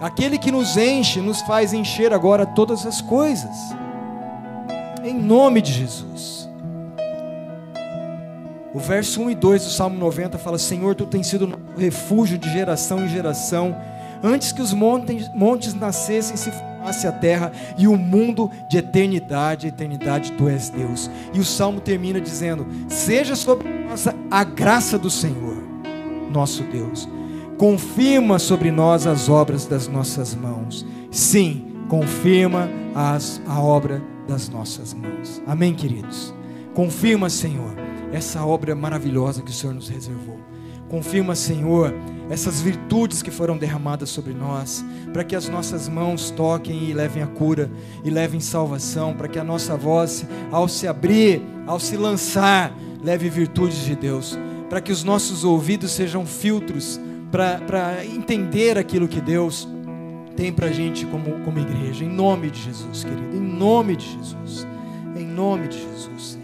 Aquele 0.00 0.38
que 0.38 0.52
nos 0.52 0.76
enche, 0.76 1.20
nos 1.20 1.40
faz 1.40 1.72
encher 1.72 2.12
agora 2.12 2.46
todas 2.46 2.86
as 2.86 3.00
coisas. 3.00 3.56
Em 5.02 5.14
nome 5.14 5.60
de 5.60 5.72
Jesus. 5.72 6.47
O 8.74 8.78
verso 8.78 9.22
1 9.22 9.30
e 9.30 9.34
2 9.34 9.64
do 9.64 9.70
Salmo 9.70 9.98
90 9.98 10.38
fala: 10.38 10.58
Senhor, 10.58 10.94
tu 10.94 11.06
tens 11.06 11.26
sido 11.26 11.58
refúgio 11.76 12.38
de 12.38 12.50
geração 12.52 13.04
em 13.04 13.08
geração. 13.08 13.76
Antes 14.22 14.50
que 14.50 14.60
os 14.60 14.72
montes, 14.72 15.30
montes 15.34 15.74
nascessem, 15.74 16.36
se 16.36 16.50
formassem 16.50 16.68
face 16.82 17.06
a 17.06 17.12
terra 17.12 17.52
e 17.76 17.86
o 17.86 17.96
mundo 17.96 18.50
de 18.68 18.78
eternidade 18.78 19.66
a 19.66 19.68
eternidade 19.68 20.32
tu 20.32 20.48
és 20.48 20.70
Deus. 20.70 21.10
E 21.34 21.40
o 21.40 21.44
salmo 21.44 21.80
termina 21.80 22.20
dizendo: 22.20 22.66
Seja 22.88 23.36
sobre 23.36 23.68
nós 23.68 24.06
a 24.30 24.44
graça 24.44 24.98
do 24.98 25.10
Senhor, 25.10 25.56
nosso 26.30 26.62
Deus. 26.64 27.08
Confirma 27.56 28.38
sobre 28.38 28.70
nós 28.70 29.06
as 29.06 29.28
obras 29.28 29.66
das 29.66 29.88
nossas 29.88 30.34
mãos. 30.34 30.86
Sim, 31.10 31.66
confirma 31.88 32.70
as, 32.94 33.40
a 33.46 33.60
obra 33.60 34.00
das 34.28 34.48
nossas 34.48 34.94
mãos. 34.94 35.42
Amém, 35.46 35.74
queridos? 35.74 36.32
Confirma, 36.72 37.28
Senhor, 37.28 37.74
essa 38.12 38.44
obra 38.44 38.74
maravilhosa 38.74 39.42
que 39.42 39.50
o 39.50 39.54
Senhor 39.54 39.74
nos 39.74 39.88
reservou. 39.88 40.38
Confirma, 40.88 41.34
Senhor, 41.34 41.94
essas 42.30 42.60
virtudes 42.62 43.22
que 43.22 43.30
foram 43.30 43.56
derramadas 43.58 44.08
sobre 44.08 44.32
nós, 44.32 44.84
para 45.12 45.22
que 45.22 45.36
as 45.36 45.48
nossas 45.48 45.88
mãos 45.88 46.30
toquem 46.30 46.84
e 46.84 46.94
levem 46.94 47.22
a 47.22 47.26
cura 47.26 47.70
e 48.02 48.10
levem 48.10 48.40
salvação, 48.40 49.14
para 49.14 49.28
que 49.28 49.38
a 49.38 49.44
nossa 49.44 49.76
voz, 49.76 50.26
ao 50.50 50.66
se 50.66 50.86
abrir, 50.86 51.42
ao 51.66 51.78
se 51.78 51.96
lançar, 51.96 52.74
leve 53.02 53.28
virtudes 53.28 53.84
de 53.84 53.94
Deus, 53.94 54.38
para 54.70 54.80
que 54.80 54.92
os 54.92 55.04
nossos 55.04 55.44
ouvidos 55.44 55.90
sejam 55.92 56.24
filtros 56.24 56.98
para 57.30 58.04
entender 58.06 58.78
aquilo 58.78 59.06
que 59.06 59.20
Deus 59.20 59.68
tem 60.36 60.52
para 60.52 60.68
a 60.68 60.72
gente 60.72 61.04
como, 61.06 61.44
como 61.44 61.58
igreja, 61.58 62.04
em 62.04 62.08
nome 62.08 62.50
de 62.50 62.62
Jesus, 62.62 63.04
querido, 63.04 63.36
em 63.36 63.40
nome 63.40 63.96
de 63.96 64.06
Jesus, 64.06 64.66
em 65.16 65.26
nome 65.26 65.68
de 65.68 65.78
Jesus. 65.78 66.37